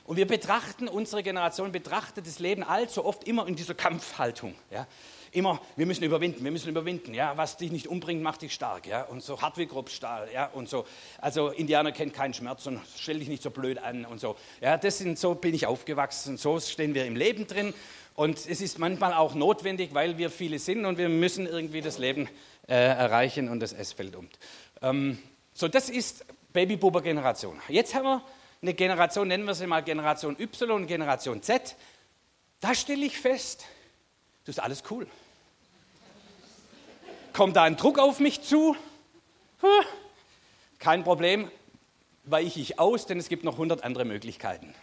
Und 0.05 0.17
wir 0.17 0.25
betrachten, 0.25 0.87
unsere 0.87 1.21
Generation 1.21 1.71
betrachtet 1.71 2.25
das 2.25 2.39
Leben 2.39 2.63
allzu 2.63 3.05
oft 3.05 3.25
immer 3.25 3.45
in 3.47 3.55
dieser 3.55 3.75
Kampfhaltung. 3.75 4.55
Ja 4.71 4.87
immer, 5.31 5.61
wir 5.75 5.85
müssen 5.85 6.03
überwinden, 6.03 6.43
wir 6.43 6.51
müssen 6.51 6.69
überwinden, 6.69 7.13
ja, 7.13 7.37
was 7.37 7.57
dich 7.57 7.71
nicht 7.71 7.87
umbringt, 7.87 8.21
macht 8.21 8.41
dich 8.41 8.53
stark, 8.53 8.87
ja, 8.87 9.03
und 9.03 9.23
so 9.23 9.41
hart 9.41 9.57
wie 9.57 9.67
Grobstahl, 9.67 10.29
ja, 10.33 10.47
und 10.47 10.69
so, 10.69 10.85
also 11.19 11.49
Indianer 11.49 11.91
kennt 11.91 12.13
keinen 12.13 12.33
Schmerz 12.33 12.65
und 12.65 12.79
stell 12.97 13.19
dich 13.19 13.27
nicht 13.27 13.43
so 13.43 13.49
blöd 13.49 13.77
an 13.77 14.05
und 14.05 14.19
so, 14.19 14.35
ja, 14.61 14.77
das 14.77 14.97
sind, 14.97 15.17
so 15.19 15.35
bin 15.35 15.53
ich 15.53 15.65
aufgewachsen, 15.65 16.37
so 16.37 16.59
stehen 16.59 16.93
wir 16.93 17.05
im 17.05 17.15
Leben 17.15 17.47
drin 17.47 17.73
und 18.15 18.37
es 18.37 18.61
ist 18.61 18.79
manchmal 18.79 19.13
auch 19.13 19.35
notwendig, 19.35 19.93
weil 19.93 20.17
wir 20.17 20.29
viele 20.29 20.59
sind 20.59 20.85
und 20.85 20.97
wir 20.97 21.09
müssen 21.09 21.45
irgendwie 21.45 21.81
das 21.81 21.97
Leben 21.97 22.27
äh, 22.67 22.73
erreichen 22.73 23.49
und 23.49 23.59
das 23.59 23.73
fällt 23.93 24.15
um. 24.15 24.27
Ähm, 24.81 25.19
so, 25.53 25.67
das 25.67 25.89
ist 25.89 26.25
Babyboomer-Generation. 26.53 27.61
Jetzt 27.69 27.93
haben 27.93 28.05
wir 28.05 28.23
eine 28.61 28.73
Generation, 28.73 29.27
nennen 29.27 29.45
wir 29.45 29.53
sie 29.53 29.67
mal 29.67 29.83
Generation 29.83 30.35
Y 30.39 30.71
und 30.71 30.87
Generation 30.87 31.41
Z. 31.41 31.75
Da 32.59 32.73
stelle 32.73 33.05
ich 33.05 33.19
fest, 33.19 33.65
das 34.47 34.55
ist 34.55 34.63
alles 34.63 34.83
cool. 34.89 35.05
Kommt 37.33 37.57
da 37.57 37.63
ein 37.63 37.75
Druck 37.75 37.99
auf 37.99 38.21
mich 38.21 38.41
zu? 38.41 38.77
Kein 40.79 41.03
Problem, 41.03 41.51
weiche 42.23 42.61
ich 42.61 42.79
aus, 42.79 43.05
denn 43.05 43.19
es 43.19 43.27
gibt 43.27 43.43
noch 43.43 43.53
100 43.53 43.83
andere 43.83 44.05
Möglichkeiten. 44.05 44.73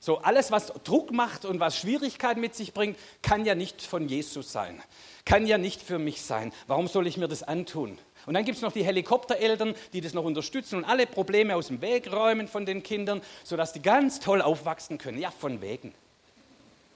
So, 0.00 0.18
alles, 0.18 0.50
was 0.50 0.66
Druck 0.84 1.12
macht 1.12 1.46
und 1.46 1.60
was 1.60 1.78
Schwierigkeiten 1.78 2.42
mit 2.42 2.54
sich 2.54 2.74
bringt, 2.74 2.98
kann 3.22 3.46
ja 3.46 3.54
nicht 3.54 3.80
von 3.80 4.06
Jesus 4.06 4.52
sein. 4.52 4.82
Kann 5.24 5.46
ja 5.46 5.56
nicht 5.56 5.80
für 5.80 5.98
mich 5.98 6.20
sein. 6.20 6.52
Warum 6.66 6.88
soll 6.88 7.06
ich 7.06 7.16
mir 7.16 7.28
das 7.28 7.42
antun? 7.42 7.96
Und 8.26 8.34
dann 8.34 8.44
gibt 8.44 8.56
es 8.56 8.62
noch 8.62 8.72
die 8.72 8.84
Helikoptereltern, 8.84 9.74
die 9.94 10.02
das 10.02 10.12
noch 10.12 10.24
unterstützen 10.24 10.76
und 10.76 10.84
alle 10.84 11.06
Probleme 11.06 11.56
aus 11.56 11.68
dem 11.68 11.80
Weg 11.80 12.12
räumen 12.12 12.48
von 12.48 12.66
den 12.66 12.82
Kindern, 12.82 13.22
sodass 13.44 13.72
die 13.72 13.80
ganz 13.80 14.20
toll 14.20 14.42
aufwachsen 14.42 14.98
können. 14.98 15.18
Ja, 15.18 15.30
von 15.30 15.62
wegen. 15.62 15.94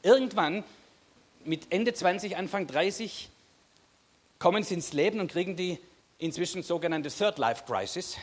Irgendwann, 0.06 0.62
mit 1.44 1.72
Ende 1.72 1.92
20, 1.92 2.36
Anfang 2.36 2.68
30, 2.68 3.28
kommen 4.38 4.62
sie 4.62 4.74
ins 4.74 4.92
Leben 4.92 5.18
und 5.18 5.32
kriegen 5.32 5.56
die 5.56 5.80
inzwischen 6.18 6.62
sogenannte 6.62 7.10
Third 7.10 7.38
Life 7.38 7.64
Crisis, 7.66 8.16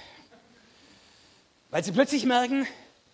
weil 1.72 1.84
sie 1.84 1.92
plötzlich 1.92 2.26
merken, 2.26 2.66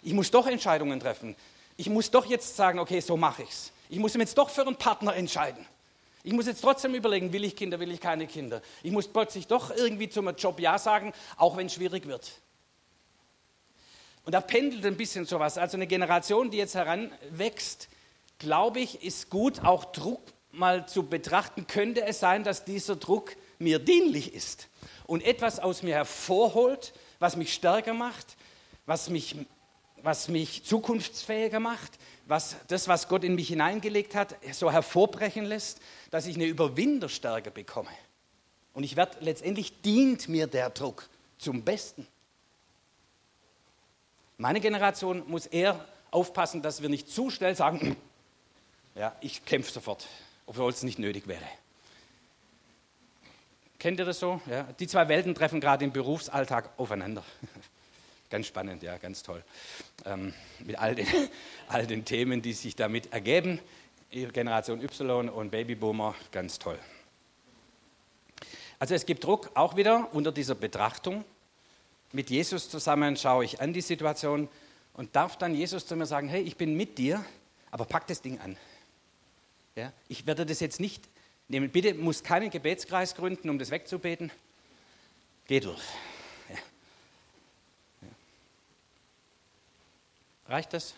ich 0.03 0.13
muss 0.13 0.29
doch 0.29 0.45
Entscheidungen 0.45 0.99
treffen. 0.99 1.35
Ich 1.77 1.89
muss 1.89 2.11
doch 2.11 2.27
jetzt 2.27 2.57
sagen, 2.57 2.77
okay, 2.77 2.99
so 2.99 3.17
mache 3.17 3.41
ich 3.41 3.49
es. 3.49 3.71
Ich 3.89 3.97
muss 3.97 4.13
mich 4.13 4.27
jetzt 4.27 4.37
doch 4.37 4.51
für 4.51 4.61
einen 4.61 4.75
Partner 4.75 5.15
entscheiden. 5.15 5.65
Ich 6.21 6.33
muss 6.33 6.45
jetzt 6.45 6.61
trotzdem 6.61 6.93
überlegen, 6.93 7.33
will 7.33 7.45
ich 7.45 7.55
Kinder, 7.55 7.79
will 7.79 7.89
ich 7.89 7.99
keine 7.99 8.27
Kinder. 8.27 8.61
Ich 8.83 8.91
muss 8.91 9.07
plötzlich 9.07 9.47
doch 9.47 9.71
irgendwie 9.71 10.09
zum 10.09 10.29
Job 10.35 10.59
Ja 10.59 10.77
sagen, 10.77 11.11
auch 11.37 11.57
wenn 11.57 11.65
es 11.65 11.73
schwierig 11.73 12.05
wird. 12.05 12.33
Und 14.25 14.33
da 14.33 14.41
pendelt 14.41 14.85
ein 14.85 14.95
bisschen 14.95 15.25
sowas. 15.25 15.57
Also 15.57 15.75
eine 15.75 15.87
Generation, 15.87 16.51
die 16.51 16.57
jetzt 16.57 16.75
heranwächst, 16.75 17.89
glaube 18.39 18.79
ich, 18.79 19.03
ist 19.03 19.29
gut, 19.29 19.63
auch 19.63 19.85
Druck 19.85 20.21
mal 20.51 20.87
zu 20.87 21.03
betrachten. 21.03 21.67
Könnte 21.67 22.03
es 22.05 22.19
sein, 22.19 22.43
dass 22.43 22.65
dieser 22.65 22.95
Druck 22.95 23.35
mir 23.59 23.79
dienlich 23.79 24.33
ist 24.33 24.69
und 25.05 25.23
etwas 25.23 25.59
aus 25.59 25.83
mir 25.83 25.95
hervorholt, 25.95 26.93
was 27.19 27.35
mich 27.35 27.53
stärker 27.53 27.93
macht, 27.93 28.37
was 28.85 29.09
mich, 29.09 29.35
was 30.01 30.29
mich 30.29 30.63
zukunftsfähiger 30.63 31.59
macht, 31.59 31.99
was 32.25 32.55
das, 32.67 32.87
was 32.87 33.07
Gott 33.07 33.23
in 33.23 33.35
mich 33.35 33.49
hineingelegt 33.49 34.15
hat, 34.15 34.35
so 34.53 34.71
hervorbrechen 34.71 35.45
lässt, 35.45 35.79
dass 36.09 36.25
ich 36.25 36.35
eine 36.35 36.45
Überwinderstärke 36.45 37.51
bekomme. 37.51 37.89
Und 38.73 38.83
ich 38.83 38.95
werde 38.95 39.17
letztendlich 39.19 39.81
dient 39.81 40.29
mir 40.29 40.47
der 40.47 40.69
Druck 40.69 41.09
zum 41.37 41.63
Besten. 41.63 42.07
Meine 44.37 44.61
Generation 44.61 45.23
muss 45.27 45.47
eher 45.47 45.85
aufpassen, 46.11 46.61
dass 46.61 46.81
wir 46.81 46.87
nicht 46.87 47.09
zu 47.09 47.29
schnell 47.29 47.55
sagen, 47.55 47.97
ja, 48.99 49.15
ich 49.21 49.45
kämpfe 49.45 49.71
sofort, 49.71 50.07
obwohl 50.45 50.69
es 50.69 50.83
nicht 50.83 50.99
nötig 50.99 51.25
wäre. 51.27 51.45
Kennt 53.79 53.97
ihr 53.97 54.03
das 54.03 54.19
so? 54.19 54.41
Ja, 54.45 54.63
die 54.77 54.87
zwei 54.87 55.07
Welten 55.07 55.33
treffen 55.33 55.61
gerade 55.61 55.85
im 55.85 55.93
Berufsalltag 55.93 56.71
aufeinander. 56.77 57.23
ganz 58.29 58.47
spannend, 58.47 58.83
ja, 58.83 58.97
ganz 58.97 59.23
toll. 59.23 59.41
Ähm, 60.05 60.33
mit 60.59 60.77
all 60.77 60.95
den, 60.95 61.07
all 61.69 61.87
den 61.87 62.03
Themen, 62.03 62.41
die 62.41 62.51
sich 62.51 62.75
damit 62.75 63.13
ergeben. 63.13 63.59
Generation 64.11 64.81
Y 64.81 65.29
und 65.29 65.51
Babyboomer, 65.51 66.13
ganz 66.33 66.59
toll. 66.59 66.77
Also 68.79 68.95
es 68.95 69.05
gibt 69.05 69.23
Druck 69.23 69.51
auch 69.53 69.77
wieder 69.77 70.09
unter 70.13 70.33
dieser 70.33 70.55
Betrachtung. 70.55 71.23
Mit 72.11 72.29
Jesus 72.29 72.69
zusammen 72.69 73.15
schaue 73.15 73.45
ich 73.45 73.61
an 73.61 73.71
die 73.71 73.81
Situation 73.81 74.49
und 74.93 75.15
darf 75.15 75.37
dann 75.37 75.55
Jesus 75.55 75.85
zu 75.85 75.95
mir 75.95 76.05
sagen, 76.05 76.27
hey, 76.27 76.41
ich 76.41 76.57
bin 76.57 76.75
mit 76.75 76.97
dir, 76.97 77.23
aber 77.71 77.85
pack 77.85 78.07
das 78.07 78.21
Ding 78.21 78.39
an. 78.39 78.57
Ja? 79.79 79.93
Ich 80.07 80.25
werde 80.25 80.45
das 80.45 80.59
jetzt 80.59 80.79
nicht 80.79 81.07
Nehmt 81.49 81.73
bitte, 81.73 81.95
muss 81.95 82.23
keinen 82.23 82.51
Gebetskreis 82.51 83.15
gründen, 83.15 83.49
um 83.49 83.57
das 83.57 83.71
wegzubeten. 83.71 84.31
Geh 85.47 85.59
durch. 85.59 85.81
Ja. 86.47 86.55
Ja. 88.03 88.07
Reicht 90.47 90.71
das? 90.73 90.93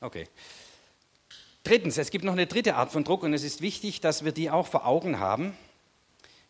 Okay. 0.00 0.28
Drittens, 1.64 1.98
es 1.98 2.10
gibt 2.10 2.24
noch 2.24 2.34
eine 2.34 2.46
dritte 2.46 2.76
Art 2.76 2.92
von 2.92 3.02
Druck 3.02 3.24
und 3.24 3.34
es 3.34 3.42
ist 3.42 3.60
wichtig, 3.60 4.00
dass 4.00 4.24
wir 4.24 4.30
die 4.30 4.50
auch 4.50 4.68
vor 4.68 4.86
Augen 4.86 5.18
haben. 5.18 5.58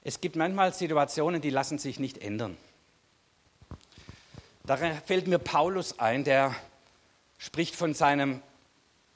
Es 0.05 0.21
gibt 0.21 0.37
manchmal 0.37 0.75
Situationen, 0.75 1.41
die 1.41 1.49
lassen 1.49 1.79
sich 1.79 1.99
nicht 1.99 2.19
ändern. 2.19 2.59
Da 4.65 4.77
fällt 4.77 5.27
mir 5.27 5.39
Paulus 5.39 5.99
ein, 5.99 6.23
der 6.23 6.55
spricht 7.39 7.75
von 7.77 7.95
seinem, 7.95 8.43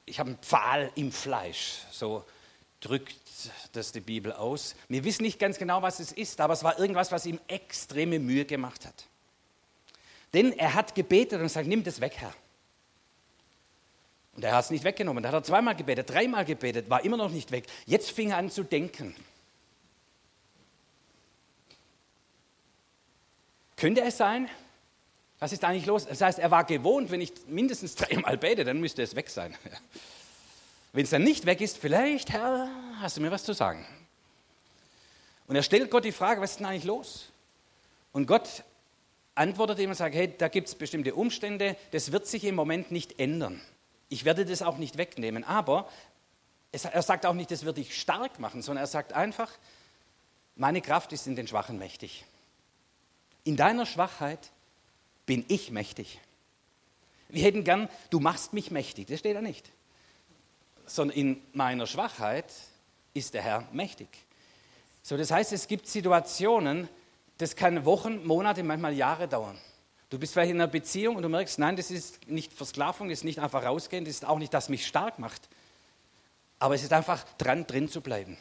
ich 0.05 0.19
habe 0.19 0.31
einen 0.31 0.39
Pfahl 0.39 0.91
im 0.95 1.11
Fleisch, 1.11 1.81
so 1.91 2.25
drückt 2.79 3.15
das 3.73 3.91
die 3.91 4.01
Bibel 4.01 4.33
aus. 4.33 4.75
Wir 4.87 5.03
wissen 5.03 5.23
nicht 5.23 5.39
ganz 5.39 5.57
genau, 5.57 5.81
was 5.81 5.99
es 5.99 6.11
ist, 6.11 6.41
aber 6.41 6.53
es 6.53 6.63
war 6.63 6.79
irgendwas, 6.79 7.11
was 7.11 7.25
ihm 7.25 7.39
extreme 7.47 8.19
Mühe 8.19 8.45
gemacht 8.45 8.85
hat. 8.85 9.05
Denn 10.33 10.53
er 10.53 10.73
hat 10.73 10.95
gebetet 10.95 11.41
und 11.41 11.49
sagt, 11.49 11.67
nimm 11.67 11.83
das 11.83 12.01
weg, 12.01 12.13
Herr. 12.17 12.33
Und 14.35 14.43
er 14.43 14.53
hat 14.53 14.65
es 14.65 14.71
nicht 14.71 14.83
weggenommen. 14.83 15.21
Da 15.21 15.29
hat 15.29 15.35
er 15.35 15.43
zweimal 15.43 15.75
gebetet, 15.75 16.09
dreimal 16.09 16.45
gebetet, 16.45 16.89
war 16.89 17.03
immer 17.03 17.17
noch 17.17 17.31
nicht 17.31 17.51
weg. 17.51 17.65
Jetzt 17.85 18.11
fing 18.11 18.31
er 18.31 18.37
an 18.37 18.49
zu 18.49 18.63
denken. 18.63 19.15
Könnte 23.75 24.01
es 24.01 24.17
sein? 24.17 24.49
Was 25.41 25.51
ist 25.51 25.63
eigentlich 25.63 25.87
los? 25.87 26.05
Das 26.05 26.21
heißt, 26.21 26.37
er 26.37 26.51
war 26.51 26.63
gewohnt, 26.65 27.09
wenn 27.09 27.19
ich 27.19 27.33
mindestens 27.47 27.95
dreimal 27.95 28.37
bete, 28.37 28.63
dann 28.63 28.79
müsste 28.79 29.01
es 29.01 29.15
weg 29.15 29.27
sein. 29.27 29.57
Wenn 30.93 31.03
es 31.03 31.09
dann 31.09 31.23
nicht 31.23 31.47
weg 31.47 31.61
ist, 31.61 31.77
vielleicht, 31.77 32.29
Herr, 32.29 32.69
hast 32.99 33.17
du 33.17 33.21
mir 33.21 33.31
was 33.31 33.43
zu 33.43 33.53
sagen? 33.53 33.83
Und 35.47 35.55
er 35.55 35.63
stellt 35.63 35.89
Gott 35.89 36.05
die 36.05 36.11
Frage, 36.11 36.41
was 36.41 36.51
ist 36.51 36.59
denn 36.59 36.67
eigentlich 36.67 36.83
los? 36.83 37.29
Und 38.11 38.27
Gott 38.27 38.63
antwortet 39.33 39.79
ihm 39.79 39.89
und 39.89 39.95
sagt, 39.95 40.13
hey, 40.13 40.31
da 40.37 40.47
gibt 40.47 40.67
es 40.67 40.75
bestimmte 40.75 41.15
Umstände, 41.15 41.75
das 41.89 42.11
wird 42.11 42.27
sich 42.27 42.43
im 42.43 42.53
Moment 42.53 42.91
nicht 42.91 43.19
ändern. 43.19 43.61
Ich 44.09 44.25
werde 44.25 44.45
das 44.45 44.61
auch 44.61 44.77
nicht 44.77 44.97
wegnehmen. 44.97 45.43
Aber 45.43 45.89
es, 46.71 46.85
er 46.85 47.01
sagt 47.01 47.25
auch 47.25 47.33
nicht, 47.33 47.49
das 47.49 47.65
wird 47.65 47.77
dich 47.77 47.99
stark 47.99 48.37
machen, 48.37 48.61
sondern 48.61 48.83
er 48.83 48.87
sagt 48.87 49.13
einfach, 49.13 49.49
meine 50.55 50.81
Kraft 50.81 51.13
ist 51.13 51.25
in 51.25 51.35
den 51.35 51.47
Schwachen 51.47 51.79
mächtig. 51.79 52.25
In 53.43 53.55
deiner 53.55 53.87
Schwachheit 53.87 54.51
bin 55.25 55.45
ich 55.47 55.71
mächtig. 55.71 56.19
Wir 57.29 57.43
hätten 57.43 57.63
gern, 57.63 57.89
du 58.09 58.19
machst 58.19 58.53
mich 58.53 58.71
mächtig, 58.71 59.07
das 59.07 59.19
steht 59.19 59.35
da 59.35 59.41
nicht. 59.41 59.69
Sondern 60.85 61.17
in 61.17 61.41
meiner 61.53 61.87
Schwachheit 61.87 62.51
ist 63.13 63.33
der 63.33 63.41
Herr 63.41 63.67
mächtig. 63.71 64.09
So, 65.01 65.17
das 65.17 65.31
heißt, 65.31 65.53
es 65.53 65.67
gibt 65.67 65.87
Situationen, 65.87 66.89
das 67.37 67.55
kann 67.55 67.85
Wochen, 67.85 68.25
Monate, 68.25 68.63
manchmal 68.63 68.93
Jahre 68.93 69.27
dauern. 69.27 69.57
Du 70.09 70.19
bist 70.19 70.33
vielleicht 70.33 70.51
in 70.51 70.57
einer 70.57 70.67
Beziehung 70.67 71.15
und 71.15 71.23
du 71.23 71.29
merkst, 71.29 71.57
nein, 71.57 71.77
das 71.77 71.89
ist 71.89 72.27
nicht 72.27 72.51
Versklavung, 72.51 73.07
das 73.07 73.19
ist 73.19 73.23
nicht 73.23 73.39
einfach 73.39 73.63
rausgehen, 73.63 74.03
das 74.03 74.15
ist 74.15 74.25
auch 74.25 74.37
nicht, 74.37 74.53
das 74.53 74.67
mich 74.67 74.85
stark 74.85 75.19
macht. 75.19 75.47
Aber 76.59 76.75
es 76.75 76.83
ist 76.83 76.91
einfach 76.91 77.23
dran, 77.37 77.65
drin 77.65 77.87
zu 77.87 78.01
bleiben. 78.01 78.37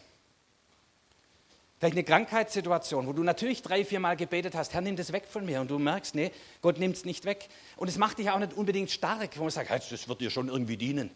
Vielleicht 1.81 1.95
eine 1.95 2.05
Krankheitssituation, 2.05 3.07
wo 3.07 3.15
du 3.15 3.23
natürlich 3.23 3.63
drei, 3.63 3.87
vier 3.87 4.01
Mal 4.01 4.15
gebetet 4.15 4.55
hast, 4.55 4.75
Herr, 4.75 4.83
nimm 4.83 4.97
das 4.97 5.13
weg 5.15 5.25
von 5.27 5.47
mir. 5.47 5.63
Und 5.63 5.71
du 5.71 5.79
merkst, 5.79 6.15
nee, 6.15 6.31
Gott 6.61 6.79
nimmt 6.79 6.95
es 6.95 7.07
nicht 7.07 7.25
weg. 7.25 7.49
Und 7.77 7.89
es 7.89 7.97
macht 7.97 8.19
dich 8.19 8.29
auch 8.29 8.39
nicht 8.39 8.53
unbedingt 8.53 8.91
stark, 8.91 9.39
wo 9.39 9.45
man 9.45 9.51
sagt, 9.51 9.71
das 9.71 10.07
wird 10.07 10.21
dir 10.21 10.29
schon 10.29 10.49
irgendwie 10.49 10.77
dienen. 10.77 11.11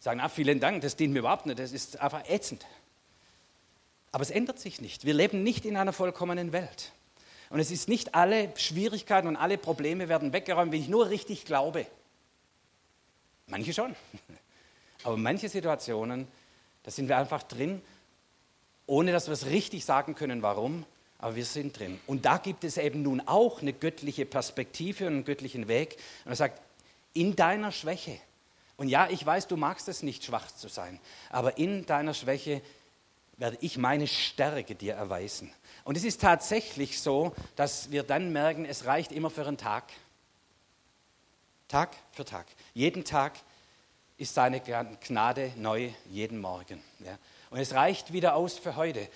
Sagen, 0.00 0.18
ah, 0.18 0.28
vielen 0.28 0.58
Dank, 0.58 0.82
das 0.82 0.96
dient 0.96 1.12
mir 1.12 1.20
überhaupt 1.20 1.46
nicht, 1.46 1.60
das 1.60 1.70
ist 1.70 2.00
einfach 2.00 2.28
ätzend. 2.28 2.66
Aber 4.10 4.22
es 4.22 4.30
ändert 4.30 4.58
sich 4.58 4.80
nicht. 4.80 5.04
Wir 5.04 5.14
leben 5.14 5.44
nicht 5.44 5.64
in 5.64 5.76
einer 5.76 5.92
vollkommenen 5.92 6.52
Welt. 6.52 6.90
Und 7.50 7.60
es 7.60 7.70
ist 7.70 7.88
nicht 7.88 8.16
alle 8.16 8.52
Schwierigkeiten 8.56 9.28
und 9.28 9.36
alle 9.36 9.56
Probleme 9.56 10.08
werden 10.08 10.32
weggeräumt, 10.32 10.72
wenn 10.72 10.80
ich 10.80 10.88
nur 10.88 11.10
richtig 11.10 11.44
glaube. 11.44 11.86
Manche 13.46 13.72
schon. 13.72 13.94
Aber 15.04 15.16
manche 15.16 15.48
Situationen, 15.48 16.26
da 16.82 16.90
sind 16.90 17.08
wir 17.08 17.18
einfach 17.18 17.44
drin 17.44 17.80
ohne 18.88 19.12
dass 19.12 19.26
wir 19.26 19.34
es 19.34 19.46
richtig 19.46 19.84
sagen 19.84 20.14
können, 20.14 20.42
warum, 20.42 20.84
aber 21.18 21.36
wir 21.36 21.44
sind 21.44 21.78
drin. 21.78 22.00
Und 22.06 22.24
da 22.24 22.38
gibt 22.38 22.64
es 22.64 22.78
eben 22.78 23.02
nun 23.02 23.20
auch 23.20 23.60
eine 23.60 23.72
göttliche 23.72 24.24
Perspektive 24.24 25.06
und 25.06 25.12
einen 25.12 25.24
göttlichen 25.24 25.68
Weg. 25.68 25.98
Und 26.24 26.32
er 26.32 26.36
sagt, 26.36 26.60
in 27.12 27.36
deiner 27.36 27.70
Schwäche, 27.70 28.18
und 28.76 28.88
ja, 28.88 29.08
ich 29.10 29.24
weiß, 29.24 29.46
du 29.46 29.56
magst 29.56 29.88
es 29.88 30.02
nicht, 30.02 30.24
schwach 30.24 30.50
zu 30.50 30.68
sein, 30.68 30.98
aber 31.30 31.58
in 31.58 31.84
deiner 31.84 32.14
Schwäche 32.14 32.62
werde 33.36 33.58
ich 33.60 33.76
meine 33.76 34.06
Stärke 34.06 34.74
dir 34.74 34.94
erweisen. 34.94 35.52
Und 35.84 35.96
es 35.96 36.04
ist 36.04 36.20
tatsächlich 36.20 37.00
so, 37.00 37.34
dass 37.56 37.90
wir 37.90 38.04
dann 38.04 38.32
merken, 38.32 38.64
es 38.64 38.86
reicht 38.86 39.12
immer 39.12 39.30
für 39.30 39.46
einen 39.46 39.58
Tag. 39.58 39.84
Tag 41.68 41.94
für 42.12 42.24
Tag. 42.24 42.46
Jeden 42.72 43.04
Tag 43.04 43.34
ist 44.16 44.34
seine 44.34 44.60
Gnade 44.60 45.52
neu, 45.56 45.90
jeden 46.10 46.40
Morgen. 46.40 46.82
Ja. 47.00 47.18
Und 47.50 47.58
es 47.58 47.74
reicht 47.74 48.12
wieder 48.12 48.34
aus 48.34 48.58
für 48.58 48.76
heute. 48.76 49.08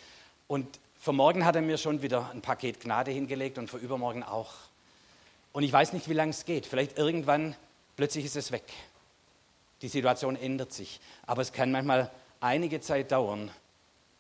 Und 0.48 0.78
für 0.98 1.12
morgen 1.12 1.44
hat 1.44 1.56
er 1.56 1.62
mir 1.62 1.78
schon 1.78 2.02
wieder 2.02 2.30
ein 2.30 2.42
Paket 2.42 2.80
Gnade 2.80 3.10
hingelegt 3.10 3.58
und 3.58 3.68
für 3.68 3.76
übermorgen 3.76 4.22
auch. 4.22 4.52
Und 5.52 5.64
ich 5.64 5.72
weiß 5.72 5.92
nicht, 5.92 6.08
wie 6.08 6.14
lange 6.14 6.30
es 6.30 6.44
geht. 6.44 6.66
Vielleicht 6.66 6.96
irgendwann, 6.96 7.54
plötzlich 7.96 8.24
ist 8.24 8.36
es 8.36 8.52
weg. 8.52 8.64
Die 9.82 9.88
Situation 9.88 10.36
ändert 10.36 10.72
sich. 10.72 11.00
Aber 11.26 11.42
es 11.42 11.52
kann 11.52 11.72
manchmal 11.72 12.10
einige 12.40 12.80
Zeit 12.80 13.12
dauern, 13.12 13.50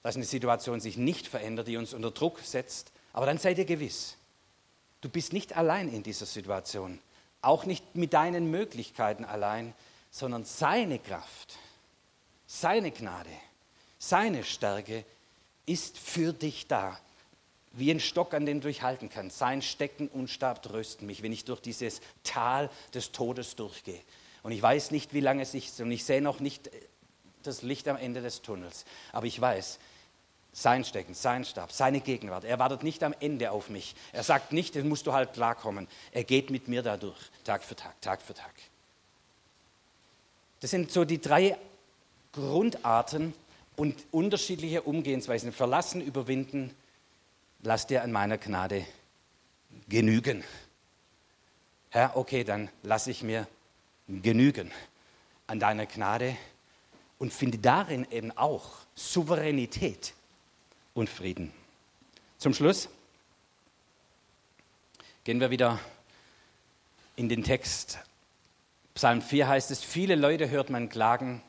dass 0.02 0.16
eine 0.16 0.24
Situation 0.24 0.80
sich 0.80 0.96
nicht 0.96 1.26
verändert, 1.26 1.68
die 1.68 1.76
uns 1.76 1.94
unter 1.94 2.10
Druck 2.10 2.40
setzt. 2.40 2.92
Aber 3.12 3.26
dann 3.26 3.38
seid 3.38 3.58
ihr 3.58 3.64
gewiss, 3.64 4.16
du 5.00 5.08
bist 5.08 5.32
nicht 5.32 5.56
allein 5.56 5.88
in 5.88 6.02
dieser 6.02 6.26
Situation. 6.26 6.98
Auch 7.40 7.64
nicht 7.64 7.94
mit 7.94 8.12
deinen 8.12 8.50
Möglichkeiten 8.50 9.24
allein, 9.24 9.72
sondern 10.10 10.44
seine 10.44 10.98
Kraft, 10.98 11.58
seine 12.46 12.90
Gnade 12.90 13.30
seine 14.02 14.42
Stärke 14.42 15.04
ist 15.64 15.96
für 15.96 16.32
dich 16.32 16.66
da. 16.66 16.98
Wie 17.70 17.90
ein 17.90 18.00
Stock, 18.00 18.34
an 18.34 18.44
dem 18.44 18.60
du 18.60 18.66
dich 18.66 18.82
halten 18.82 19.08
kannst. 19.08 19.38
Sein 19.38 19.62
Stecken 19.62 20.08
und 20.08 20.28
Stab 20.28 20.60
trösten 20.62 21.06
mich, 21.06 21.22
wenn 21.22 21.32
ich 21.32 21.44
durch 21.44 21.60
dieses 21.60 22.00
Tal 22.24 22.68
des 22.92 23.12
Todes 23.12 23.54
durchgehe. 23.54 24.00
Und 24.42 24.50
ich 24.50 24.60
weiß 24.60 24.90
nicht, 24.90 25.14
wie 25.14 25.20
lange 25.20 25.42
es 25.42 25.54
ist 25.54 25.80
und 25.80 25.90
ich 25.92 26.04
sehe 26.04 26.20
noch 26.20 26.40
nicht 26.40 26.68
das 27.44 27.62
Licht 27.62 27.86
am 27.86 27.96
Ende 27.96 28.20
des 28.22 28.42
Tunnels. 28.42 28.84
Aber 29.12 29.26
ich 29.26 29.40
weiß, 29.40 29.78
sein 30.52 30.84
Stecken, 30.84 31.14
sein 31.14 31.44
Stab, 31.44 31.70
seine 31.70 32.00
Gegenwart. 32.00 32.42
Er 32.42 32.58
wartet 32.58 32.82
nicht 32.82 33.04
am 33.04 33.14
Ende 33.20 33.52
auf 33.52 33.70
mich. 33.70 33.94
Er 34.12 34.24
sagt 34.24 34.52
nicht, 34.52 34.74
das 34.74 34.82
musst 34.82 35.06
du 35.06 35.12
halt 35.12 35.32
klarkommen. 35.32 35.86
Er 36.10 36.24
geht 36.24 36.50
mit 36.50 36.66
mir 36.66 36.82
dadurch, 36.82 37.16
Tag 37.44 37.62
für 37.62 37.76
Tag, 37.76 37.98
Tag 38.02 38.20
für 38.20 38.34
Tag. 38.34 38.52
Das 40.60 40.70
sind 40.72 40.90
so 40.90 41.04
die 41.04 41.20
drei 41.20 41.56
Grundarten, 42.32 43.32
und 43.76 43.96
unterschiedliche 44.10 44.82
Umgehensweisen. 44.82 45.52
Verlassen, 45.52 46.00
überwinden, 46.00 46.74
lass 47.62 47.86
dir 47.86 48.02
an 48.02 48.12
meiner 48.12 48.38
Gnade 48.38 48.84
genügen. 49.88 50.44
Herr, 51.90 52.16
okay, 52.16 52.44
dann 52.44 52.68
lasse 52.82 53.10
ich 53.10 53.22
mir 53.22 53.46
genügen 54.08 54.70
an 55.46 55.60
deiner 55.60 55.86
Gnade 55.86 56.36
und 57.18 57.32
finde 57.32 57.58
darin 57.58 58.06
eben 58.10 58.30
auch 58.36 58.70
Souveränität 58.94 60.14
und 60.94 61.08
Frieden. 61.08 61.52
Zum 62.38 62.54
Schluss 62.54 62.88
gehen 65.24 65.40
wir 65.40 65.50
wieder 65.50 65.78
in 67.16 67.28
den 67.28 67.44
Text. 67.44 67.98
Psalm 68.94 69.22
4 69.22 69.48
heißt 69.48 69.70
es, 69.70 69.82
viele 69.82 70.16
Leute 70.16 70.50
hört 70.50 70.70
man 70.70 70.88
klagen, 70.88 71.42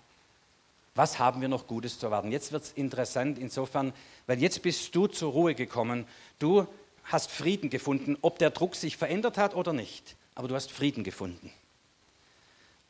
was 0.96 1.18
haben 1.18 1.42
wir 1.42 1.48
noch 1.48 1.68
Gutes 1.68 1.98
zu 2.00 2.08
erwarten? 2.08 2.32
Jetzt 2.32 2.52
wird 2.52 2.64
es 2.64 2.72
interessant 2.74 3.40
insofern, 3.40 3.94
weil 4.28 4.42
jetzt 4.42 4.62
bist 4.62 4.94
du 4.94 5.08
zur 5.08 5.32
Ruhe 5.32 5.56
gekommen. 5.56 6.06
Du 6.40 6.68
hast 7.06 7.32
Frieden 7.32 7.70
gefunden, 7.70 8.18
ob 8.22 8.38
der 8.38 8.52
Druck 8.52 8.76
sich 8.76 8.98
verändert 8.98 9.38
hat 9.38 9.56
oder 9.56 9.74
nicht. 9.74 10.16
Aber 10.36 10.48
du 10.48 10.56
hast 10.56 10.72
Frieden 10.72 11.04
gefunden. 11.04 11.52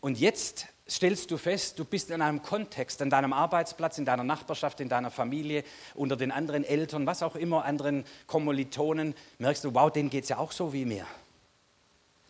Und 0.02 0.20
jetzt 0.20 0.68
stellst 0.90 1.32
du 1.32 1.38
fest, 1.38 1.80
du 1.80 1.86
bist 1.86 2.12
in 2.12 2.22
einem 2.22 2.42
Kontext, 2.42 3.02
an 3.02 3.10
deinem 3.10 3.32
Arbeitsplatz, 3.32 3.98
in 3.98 4.06
deiner 4.06 4.26
Nachbarschaft, 4.26 4.82
in 4.82 4.90
deiner 4.90 5.12
Familie, 5.12 5.64
unter 5.96 6.18
den 6.18 6.32
anderen 6.32 6.66
Eltern, 6.66 7.06
was 7.06 7.24
auch 7.24 7.36
immer, 7.36 7.64
anderen 7.64 8.04
Kommilitonen, 8.28 9.16
merkst 9.40 9.64
du, 9.64 9.74
wow, 9.74 9.92
denen 9.92 10.10
geht 10.10 10.24
es 10.24 10.30
ja 10.30 10.40
auch 10.40 10.52
so 10.52 10.74
wie 10.74 10.84
mir. 10.84 11.08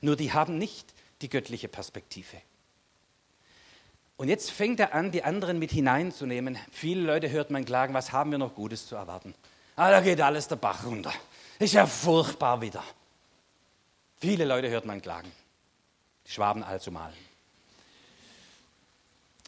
Nur 0.01 0.15
die 0.15 0.34
haben 0.34 0.59
nicht 0.59 0.93
die 1.21 1.30
göttliche 1.30 1.67
Perspektive. 1.67 2.38
Und 4.24 4.30
jetzt 4.30 4.51
fängt 4.51 4.80
er 4.80 4.93
an, 4.93 5.11
die 5.11 5.26
anderen 5.26 5.59
mit 5.59 5.71
hineinzunehmen. 5.71 6.57
Viele 6.71 7.01
Leute 7.01 7.30
hört 7.30 7.51
man 7.51 7.65
klagen, 7.65 7.93
was 7.93 8.13
haben 8.13 8.32
wir 8.32 8.38
noch 8.38 8.55
Gutes 8.55 8.88
zu 8.88 8.95
erwarten? 8.95 9.36
Ah, 9.76 9.91
da 9.91 9.99
geht 9.99 10.21
alles 10.21 10.47
der 10.47 10.55
Bach 10.55 10.86
runter. 10.86 11.11
Ist 11.59 11.74
ja 11.74 11.86
furchtbar 11.86 12.61
wieder. 12.61 12.82
Viele 14.21 14.45
Leute 14.45 14.69
hört 14.69 14.86
man 14.86 15.01
klagen. 15.01 15.30
Die 16.26 16.32
Schwaben 16.32 16.63
allzumal. 16.63 17.11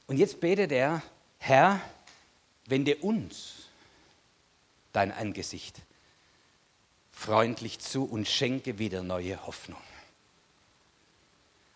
Und 0.08 0.18
jetzt 0.18 0.42
betet 0.42 0.74
er, 0.74 1.02
Herr, 1.38 1.80
wende 2.66 2.98
uns 2.98 3.70
dein 4.92 5.14
Angesicht 5.14 5.84
freundlich 7.12 7.80
zu 7.80 8.04
und 8.04 8.28
schenke 8.28 8.78
wieder 8.78 9.04
neue 9.04 9.48
Hoffnung. 9.48 9.80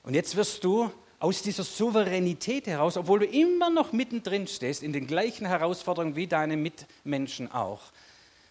Und 0.03 0.15
jetzt 0.15 0.35
wirst 0.35 0.65
du 0.65 0.91
aus 1.19 1.41
dieser 1.41 1.63
Souveränität 1.63 2.67
heraus, 2.67 2.97
obwohl 2.97 3.19
du 3.19 3.25
immer 3.25 3.69
noch 3.69 3.91
mittendrin 3.91 4.47
stehst, 4.47 4.83
in 4.83 4.93
den 4.93 5.05
gleichen 5.05 5.45
Herausforderungen 5.45 6.15
wie 6.15 6.27
deine 6.27 6.55
Mitmenschen 6.55 7.51
auch, 7.51 7.81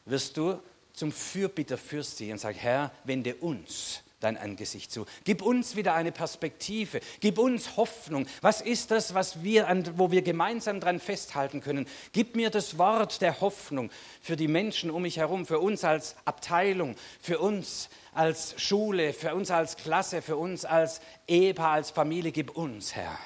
wirst 0.05 0.37
du 0.37 0.59
zum 0.93 1.13
Fürbitter 1.13 1.79
für 1.79 2.03
sie 2.03 2.31
und 2.33 2.39
sagen, 2.39 2.59
Herr, 2.59 2.93
wende 3.05 3.35
uns 3.37 4.03
dein 4.21 4.37
Angesicht 4.37 4.91
zu. 4.91 5.07
Gib 5.25 5.43
uns 5.43 5.77
wieder 5.77 5.95
eine 5.95 6.13
Perspektive. 6.13 7.01
Gib 7.21 7.39
uns 7.39 7.77
Hoffnung. 7.77 8.27
Was 8.41 8.61
ist 8.61 8.91
das, 8.91 9.15
was 9.15 9.43
wir 9.43 9.67
wo 9.97 10.11
wir 10.11 10.23
gemeinsam 10.23 10.81
dran 10.81 10.99
festhalten 10.99 11.61
können? 11.61 11.87
Gib 12.13 12.35
mir 12.35 12.51
das 12.51 12.79
Wort 12.79 13.21
der 13.21 13.41
Hoffnung 13.41 13.91
für 14.21 14.37
die 14.37 14.49
Menschen 14.49 14.91
um 14.91 15.03
mich 15.03 15.19
herum, 15.19 15.47
für 15.47 15.61
uns 15.61 15.85
als 15.85 16.17
Abteilung, 16.25 16.97
für 17.21 17.39
uns 17.39 17.89
als 18.13 18.61
Schule, 18.61 19.13
für 19.13 19.35
uns 19.35 19.51
als 19.51 19.77
Klasse, 19.77 20.23
für 20.23 20.37
uns 20.37 20.65
als 20.65 21.01
Ehepaar, 21.29 21.73
als 21.73 21.91
Familie. 21.91 22.33
Gib 22.33 22.57
uns, 22.57 22.97
Herr. 22.97 23.19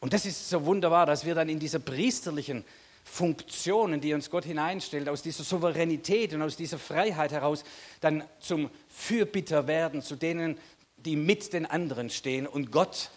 Und 0.00 0.12
das 0.12 0.26
ist 0.26 0.50
so 0.50 0.64
wunderbar, 0.66 1.06
dass 1.06 1.24
wir 1.24 1.34
dann 1.34 1.48
in 1.48 1.58
dieser 1.58 1.78
priesterlichen 1.78 2.64
Funktionen, 3.08 4.00
die 4.00 4.12
uns 4.12 4.30
Gott 4.30 4.44
hineinstellt, 4.44 5.08
aus 5.08 5.22
dieser 5.22 5.44
Souveränität 5.44 6.34
und 6.34 6.42
aus 6.42 6.56
dieser 6.56 6.78
Freiheit 6.78 7.30
heraus 7.30 7.64
dann 8.00 8.24
zum 8.40 8.68
Fürbitter 8.88 9.66
werden, 9.68 10.02
zu 10.02 10.16
denen, 10.16 10.58
die 10.96 11.16
mit 11.16 11.52
den 11.52 11.66
anderen 11.66 12.10
stehen 12.10 12.46
und 12.46 12.72
Gott 12.72 13.10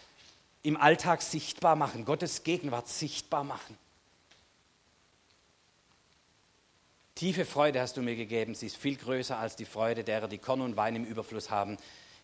im 0.61 0.77
Alltag 0.77 1.21
sichtbar 1.23 1.75
machen, 1.75 2.05
Gottes 2.05 2.43
Gegenwart 2.43 2.87
sichtbar 2.87 3.43
machen. 3.43 3.77
Tiefe 7.15 7.43
Freude 7.43 7.81
hast 7.81 7.97
du 7.97 8.01
mir 8.01 8.15
gegeben, 8.15 8.55
sie 8.55 8.67
ist 8.67 8.77
viel 8.77 8.95
größer 8.95 9.37
als 9.37 9.55
die 9.55 9.65
Freude 9.65 10.03
derer, 10.03 10.27
die 10.27 10.37
Korn 10.37 10.61
und 10.61 10.77
Wein 10.77 10.95
im 10.95 11.03
Überfluss 11.03 11.49
haben. 11.49 11.77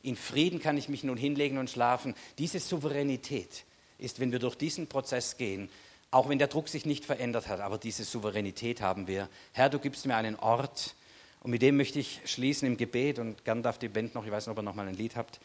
In 0.03 0.15
Frieden 0.15 0.59
kann 0.61 0.77
ich 0.77 0.87
mich 0.87 1.03
nun 1.03 1.17
hinlegen 1.17 1.57
und 1.57 1.69
schlafen. 1.69 2.13
Diese 2.37 2.59
Souveränität 2.59 3.65
ist, 3.97 4.19
wenn 4.19 4.31
wir 4.31 4.39
durch 4.39 4.55
diesen 4.55 4.87
Prozess 4.87 5.35
gehen, 5.35 5.69
auch 6.15 6.29
wenn 6.29 6.39
der 6.39 6.47
Druck 6.47 6.69
sich 6.69 6.85
nicht 6.85 7.03
verändert 7.03 7.49
hat, 7.49 7.59
aber 7.59 7.77
diese 7.77 8.05
Souveränität 8.05 8.79
haben 8.79 9.05
wir. 9.05 9.27
Herr, 9.51 9.69
du 9.69 9.79
gibst 9.79 10.05
mir 10.05 10.15
einen 10.15 10.37
Ort 10.37 10.95
und 11.41 11.51
mit 11.51 11.61
dem 11.61 11.75
möchte 11.75 11.99
ich 11.99 12.21
schließen 12.23 12.65
im 12.69 12.77
Gebet 12.77 13.19
und 13.19 13.43
gern 13.43 13.61
darf 13.61 13.77
die 13.79 13.89
Band 13.89 14.15
noch, 14.15 14.25
ich 14.25 14.31
weiß 14.31 14.47
nicht, 14.47 14.51
ob 14.53 14.57
ihr 14.57 14.61
noch 14.63 14.75
mal 14.75 14.87
ein 14.87 14.95
Lied 14.95 15.17
habt, 15.17 15.41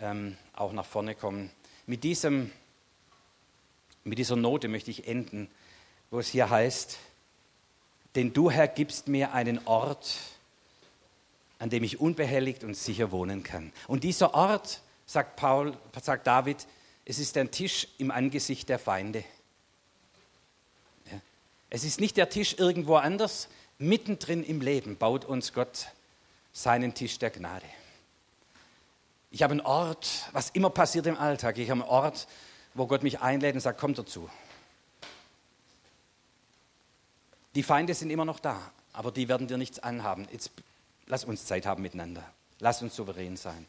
ähm, 0.00 0.36
auch 0.52 0.72
nach 0.72 0.84
vorne 0.84 1.14
kommen. 1.14 1.48
Mit, 1.86 2.02
diesem, 2.02 2.50
mit 4.02 4.18
dieser 4.18 4.34
Note 4.34 4.66
möchte 4.66 4.90
ich 4.90 5.06
enden, 5.06 5.48
wo 6.10 6.18
es 6.18 6.26
hier 6.26 6.50
heißt, 6.50 6.98
denn 8.16 8.32
du, 8.32 8.50
Herr, 8.50 8.66
gibst 8.66 9.06
mir 9.06 9.32
einen 9.32 9.64
Ort, 9.64 10.18
an 11.60 11.70
dem 11.70 11.84
ich 11.84 12.00
unbehelligt 12.00 12.64
und 12.64 12.76
sicher 12.76 13.12
wohnen 13.12 13.44
kann. 13.44 13.72
Und 13.86 14.02
dieser 14.02 14.34
Ort, 14.34 14.82
sagt 15.06 15.36
Paul, 15.36 15.78
sagt 16.02 16.26
David, 16.26 16.66
es 17.04 17.20
ist 17.20 17.36
ein 17.36 17.52
Tisch 17.52 17.86
im 17.98 18.10
Angesicht 18.10 18.68
der 18.68 18.80
Feinde. 18.80 19.22
Es 21.74 21.82
ist 21.82 21.98
nicht 21.98 22.16
der 22.16 22.28
Tisch 22.28 22.54
irgendwo 22.56 22.94
anders. 22.94 23.48
Mittendrin 23.78 24.44
im 24.44 24.60
Leben 24.60 24.96
baut 24.96 25.24
uns 25.24 25.52
Gott 25.52 25.88
seinen 26.52 26.94
Tisch 26.94 27.18
der 27.18 27.30
Gnade. 27.30 27.66
Ich 29.32 29.42
habe 29.42 29.50
einen 29.50 29.60
Ort, 29.60 30.28
was 30.30 30.50
immer 30.50 30.70
passiert 30.70 31.04
im 31.06 31.18
Alltag, 31.18 31.58
ich 31.58 31.68
habe 31.68 31.82
einen 31.82 31.90
Ort, 31.90 32.28
wo 32.74 32.86
Gott 32.86 33.02
mich 33.02 33.22
einlädt 33.22 33.56
und 33.56 33.60
sagt, 33.60 33.80
komm 33.80 33.92
dazu. 33.92 34.30
Die 37.56 37.64
Feinde 37.64 37.92
sind 37.94 38.10
immer 38.10 38.24
noch 38.24 38.38
da, 38.38 38.70
aber 38.92 39.10
die 39.10 39.26
werden 39.28 39.48
dir 39.48 39.58
nichts 39.58 39.80
anhaben. 39.80 40.28
Jetzt 40.30 40.52
lass 41.06 41.24
uns 41.24 41.44
Zeit 41.44 41.66
haben 41.66 41.82
miteinander. 41.82 42.22
Lass 42.60 42.82
uns 42.82 42.94
souverän 42.94 43.36
sein. 43.36 43.66